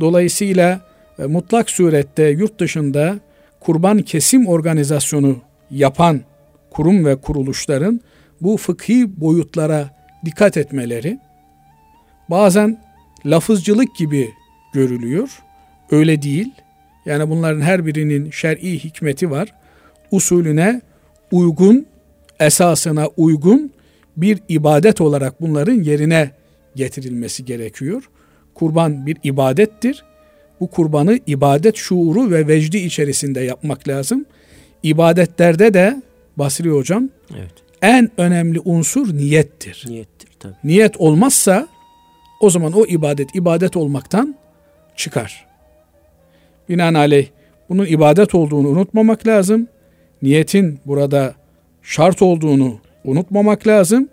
Dolayısıyla 0.00 0.80
e, 1.18 1.24
mutlak 1.24 1.70
surette 1.70 2.28
yurt 2.28 2.60
dışında 2.60 3.18
kurban 3.60 4.02
kesim 4.02 4.46
organizasyonu 4.46 5.38
yapan 5.70 6.20
kurum 6.70 7.04
ve 7.04 7.16
kuruluşların 7.16 8.00
bu 8.40 8.56
fıkhi 8.56 9.20
boyutlara 9.20 9.90
dikkat 10.24 10.56
etmeleri 10.56 11.18
bazen 12.30 12.84
lafızcılık 13.26 13.96
gibi 13.96 14.30
görülüyor. 14.74 15.42
Öyle 15.90 16.22
değil. 16.22 16.52
Yani 17.06 17.30
bunların 17.30 17.60
her 17.60 17.86
birinin 17.86 18.30
şer'i 18.30 18.84
hikmeti 18.84 19.30
var. 19.30 19.54
Usulüne 20.10 20.80
uygun, 21.32 21.86
esasına 22.40 23.06
uygun 23.16 23.72
bir 24.16 24.38
ibadet 24.48 25.00
olarak 25.00 25.40
bunların 25.40 25.82
yerine 25.82 26.30
getirilmesi 26.76 27.44
gerekiyor. 27.44 28.10
Kurban 28.54 29.06
bir 29.06 29.16
ibadettir. 29.24 30.04
Bu 30.60 30.70
kurbanı 30.70 31.18
ibadet 31.26 31.76
şuuru 31.76 32.30
ve 32.30 32.46
vecdi 32.46 32.78
içerisinde 32.78 33.40
yapmak 33.40 33.88
lazım. 33.88 34.24
İbadetlerde 34.82 35.74
de 35.74 36.02
Basri 36.36 36.70
hocam 36.70 37.08
evet. 37.38 37.52
en 37.82 38.10
önemli 38.16 38.60
unsur 38.60 39.16
niyettir. 39.16 39.84
Niyettir 39.88 40.28
tabii. 40.40 40.54
Niyet 40.64 40.96
olmazsa 40.96 41.68
o 42.40 42.50
zaman 42.50 42.72
o 42.72 42.86
ibadet 42.86 43.34
ibadet 43.34 43.76
olmaktan 43.76 44.36
çıkar. 44.96 45.46
Binaenaleyh 46.68 47.26
bunun 47.68 47.86
ibadet 47.86 48.34
olduğunu 48.34 48.68
unutmamak 48.68 49.26
lazım. 49.26 49.68
Niyetin 50.22 50.78
burada 50.86 51.34
şart 51.82 52.22
olduğunu 52.22 52.78
unutmamak 53.04 53.66
lazım 53.66 54.08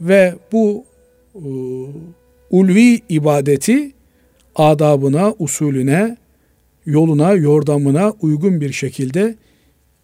ve 0.00 0.34
bu 0.52 0.84
e, 1.34 1.42
ulvi 2.50 3.00
ibadeti 3.08 3.92
adabına, 4.56 5.34
usulüne, 5.38 6.16
yoluna, 6.86 7.32
yordamına 7.32 8.12
uygun 8.20 8.60
bir 8.60 8.72
şekilde 8.72 9.34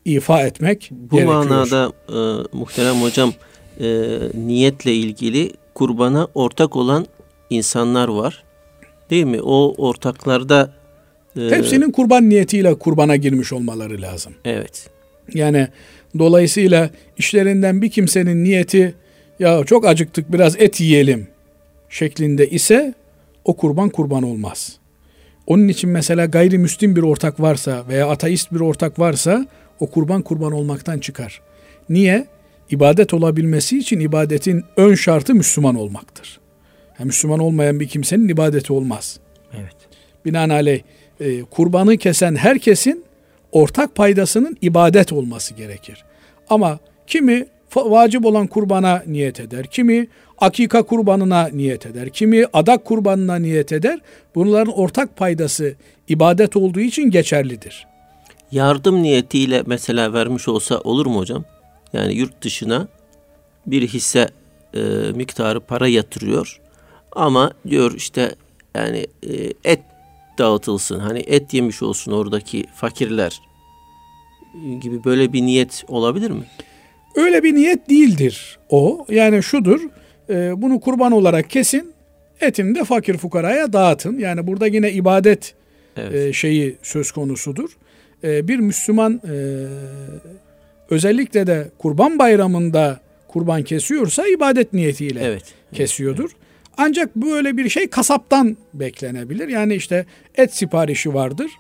ifa 0.05 0.43
etmek 0.43 0.91
Bu 0.93 1.17
gerekiyor. 1.17 1.35
manada 1.49 1.93
e, 2.09 2.19
muhterem 2.57 2.95
hocam 2.95 3.33
e, 3.81 4.19
niyetle 4.35 4.95
ilgili 4.95 5.51
kurbana 5.75 6.29
ortak 6.35 6.77
olan 6.77 7.07
insanlar 7.51 8.09
var. 8.09 8.45
Değil 9.11 9.25
mi? 9.25 9.41
O 9.43 9.75
ortaklarda 9.79 10.73
e, 11.37 11.41
hepsinin 11.41 11.91
kurban 11.93 12.29
niyetiyle 12.29 12.75
kurbana 12.75 13.17
girmiş 13.17 13.53
olmaları 13.53 14.03
lazım. 14.03 14.33
Evet. 14.45 14.91
Yani 15.35 15.69
dolayısıyla 16.19 16.91
işlerinden 17.19 17.83
bir 17.83 17.91
kimsenin 17.91 18.45
niyeti 18.45 18.95
ya 19.39 19.65
çok 19.65 19.87
acıktık 19.87 20.33
biraz 20.33 20.57
et 20.61 20.81
yiyelim 20.81 21.29
şeklinde 21.89 22.51
ise 22.51 22.95
o 23.45 23.57
kurban 23.57 23.89
kurban 23.89 24.23
olmaz. 24.23 24.77
Onun 25.47 25.69
için 25.69 25.91
mesela 25.91 26.27
gayrimüslim 26.27 26.97
bir 26.97 27.03
ortak 27.03 27.41
varsa 27.41 27.85
veya 27.89 28.09
ateist 28.09 28.53
bir 28.53 28.61
ortak 28.61 28.99
varsa 28.99 29.47
o 29.81 29.91
kurban 29.91 30.23
kurban 30.23 30.53
olmaktan 30.53 30.99
çıkar. 30.99 31.41
Niye? 31.89 32.27
İbadet 32.71 33.15
olabilmesi 33.15 33.79
için 33.79 34.01
ibadetin 34.01 34.65
ön 34.77 34.95
şartı 34.95 35.35
Müslüman 35.35 35.75
olmaktır. 35.75 36.41
Yani 36.99 37.07
Müslüman 37.07 37.39
olmayan 37.39 37.81
bir 37.81 37.89
kimsenin 37.89 38.29
ibadeti 38.29 38.73
olmaz. 38.73 39.21
Evet. 39.61 39.77
Binaenaleyh 40.25 40.83
e, 41.21 41.43
kurbanı 41.43 41.97
kesen 41.97 42.37
herkesin 42.37 43.05
ortak 43.53 43.95
paydasının 43.95 44.57
ibadet 44.63 45.13
olması 45.13 45.55
gerekir. 45.55 46.05
Ama 46.51 46.79
kimi 47.07 47.47
vacip 47.77 48.27
olan 48.27 48.47
kurbana 48.47 49.03
niyet 49.07 49.41
eder, 49.41 49.67
kimi 49.67 50.07
akika 50.39 50.83
kurbanına 50.83 51.49
niyet 51.53 51.87
eder, 51.87 52.11
kimi 52.11 52.45
adak 52.53 52.85
kurbanına 52.85 53.37
niyet 53.37 53.73
eder. 53.73 54.01
Bunların 54.35 54.75
ortak 54.75 55.17
paydası 55.17 55.75
ibadet 56.09 56.57
olduğu 56.57 56.81
için 56.81 57.11
geçerlidir. 57.11 57.87
Yardım 58.53 59.03
niyetiyle 59.03 59.63
mesela 59.67 60.13
vermiş 60.13 60.49
olsa 60.49 60.79
olur 60.79 61.07
mu 61.07 61.19
hocam? 61.19 61.45
Yani 61.93 62.15
yurt 62.15 62.43
dışına 62.43 62.89
bir 63.67 63.89
hisse 63.89 64.29
e, 64.75 64.81
miktarı 65.15 65.61
para 65.61 65.89
yatırıyor. 65.89 66.61
Ama 67.13 67.53
diyor 67.69 67.93
işte 67.97 68.35
yani 68.75 69.07
e, 69.23 69.53
et 69.65 69.81
dağıtılsın. 70.41 70.99
Hani 70.99 71.19
et 71.19 71.55
yemiş 71.55 71.83
olsun 71.83 72.13
oradaki 72.13 72.65
fakirler 72.75 73.41
gibi 74.81 75.05
böyle 75.05 75.33
bir 75.33 75.43
niyet 75.43 75.85
olabilir 75.89 76.31
mi? 76.31 76.43
Öyle 77.17 77.43
bir 77.43 77.55
niyet 77.55 77.91
değildir 77.91 78.59
o. 78.69 79.07
Yani 79.09 79.43
şudur. 79.43 79.81
E, 80.31 80.63
bunu 80.63 80.81
kurban 80.81 81.13
olarak 81.13 81.51
kesin. 81.51 81.93
Etini 82.41 82.75
de 82.75 82.85
fakir 82.85 83.19
fukaraya 83.19 83.73
dağıtın. 83.73 84.19
Yani 84.19 84.47
burada 84.47 84.67
yine 84.67 84.93
ibadet 84.93 85.55
evet. 85.97 86.15
e, 86.15 86.33
şeyi 86.33 86.77
söz 86.83 87.13
konusudur. 87.13 87.71
E, 88.25 88.49
bir 88.49 88.59
Müslüman 88.59 89.21
özellikle 90.91 91.47
de 91.47 91.71
kurban 91.79 92.19
bayramında 92.19 93.01
kurban 93.29 93.63
kesiyorsa 93.63 94.27
ibadet 94.27 94.73
niyetiyle 94.73 95.21
evet. 95.25 95.45
kesiyordur. 95.73 96.31
Evet. 96.31 96.40
Ancak 96.83 97.17
böyle 97.17 97.57
bir 97.57 97.69
şey 97.69 97.91
kasaptan 97.91 98.57
beklenebilir. 98.75 99.49
Yani 99.49 99.75
işte 99.75 100.07
et 100.35 100.55
siparişi 100.55 101.15
vardır. 101.15 101.51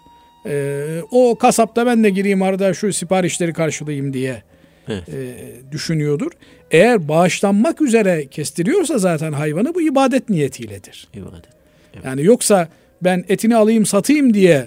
Ee, 0.46 1.00
o 1.10 1.38
kasapta 1.38 1.86
ben 1.86 2.04
de 2.04 2.10
gireyim 2.10 2.42
arada 2.42 2.74
şu 2.74 2.92
siparişleri 2.92 3.52
karşılayayım 3.52 4.12
diye 4.12 4.42
evet. 4.88 5.08
e, 5.08 5.36
düşünüyordur. 5.72 6.32
Eğer 6.70 7.08
bağışlanmak 7.08 7.80
üzere 7.80 8.26
kestiriyorsa 8.26 8.98
zaten 8.98 9.32
hayvanı 9.32 9.74
bu 9.74 9.82
ibadet 9.82 10.28
niyetiyledir. 10.28 11.08
İbadet. 11.14 11.48
Evet. 11.94 12.04
Yani 12.04 12.24
yoksa 12.24 12.68
ben 13.02 13.24
etini 13.28 13.56
alayım 13.56 13.86
satayım 13.86 14.34
diye 14.34 14.66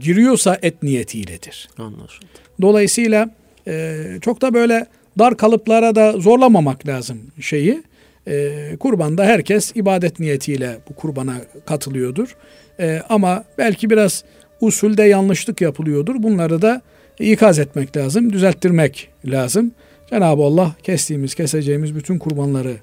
giriyorsa 0.00 0.58
et 0.62 0.82
niyetiyledir. 0.82 1.68
Anlaşıldı. 1.78 2.26
Dolayısıyla 2.60 3.30
e, 3.66 4.04
çok 4.20 4.40
da 4.40 4.54
böyle 4.54 4.86
dar 5.18 5.36
kalıplara 5.36 5.94
da 5.94 6.12
zorlamamak 6.12 6.86
lazım 6.86 7.18
şeyi. 7.40 7.82
E, 8.28 8.76
kurbanda 8.80 9.24
herkes 9.24 9.72
ibadet 9.74 10.20
niyetiyle 10.20 10.78
bu 10.90 10.94
kurbana 10.94 11.36
katılıyordur. 11.66 12.36
E, 12.80 13.02
ama 13.08 13.44
belki 13.58 13.90
biraz 13.90 14.24
usulde 14.60 15.02
yanlışlık 15.02 15.60
yapılıyordur. 15.60 16.22
Bunları 16.22 16.62
da 16.62 16.82
ikaz 17.18 17.58
etmek 17.58 17.96
lazım, 17.96 18.32
düzelttirmek 18.32 19.08
lazım. 19.24 19.72
Cenab-ı 20.10 20.42
Allah 20.42 20.74
kestiğimiz, 20.82 21.34
keseceğimiz 21.34 21.94
bütün 21.94 22.18
kurbanları 22.18 22.76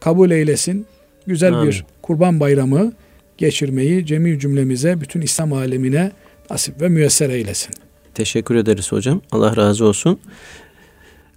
kabul 0.00 0.30
eylesin. 0.30 0.86
Güzel 1.26 1.52
Amin. 1.52 1.68
bir 1.68 1.84
kurban 2.02 2.40
bayramı 2.40 2.92
geçirmeyi 3.38 4.06
cemi 4.06 4.38
cümlemize, 4.38 5.00
bütün 5.00 5.20
İslam 5.20 5.52
alemine 5.52 6.12
nasip 6.50 6.80
ve 6.80 6.88
müyesser 6.88 7.30
eylesin. 7.30 7.74
Teşekkür 8.14 8.54
ederiz 8.54 8.92
hocam. 8.92 9.20
Allah 9.32 9.56
razı 9.56 9.84
olsun. 9.84 10.20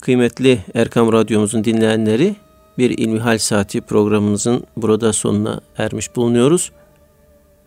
Kıymetli 0.02 0.60
Erkam 0.74 1.14
Radyomuzun 1.14 1.64
dinleyenleri 1.64 2.36
bir 2.78 2.98
İlmihal 2.98 3.38
Saati 3.38 3.82
programımızın 3.82 4.64
burada 4.78 5.14
sonuna 5.14 5.62
ermiş 5.78 6.16
bulunuyoruz. 6.16 6.72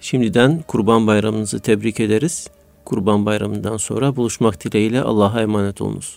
Şimdiden 0.00 0.64
Kurban 0.68 1.06
Bayramınızı 1.06 1.60
tebrik 1.60 2.00
ederiz. 2.00 2.48
Kurban 2.84 3.26
Bayramı'ndan 3.26 3.76
sonra 3.76 4.16
buluşmak 4.16 4.64
dileğiyle 4.64 5.02
Allah'a 5.02 5.40
emanet 5.40 5.80
olunuz. 5.80 6.16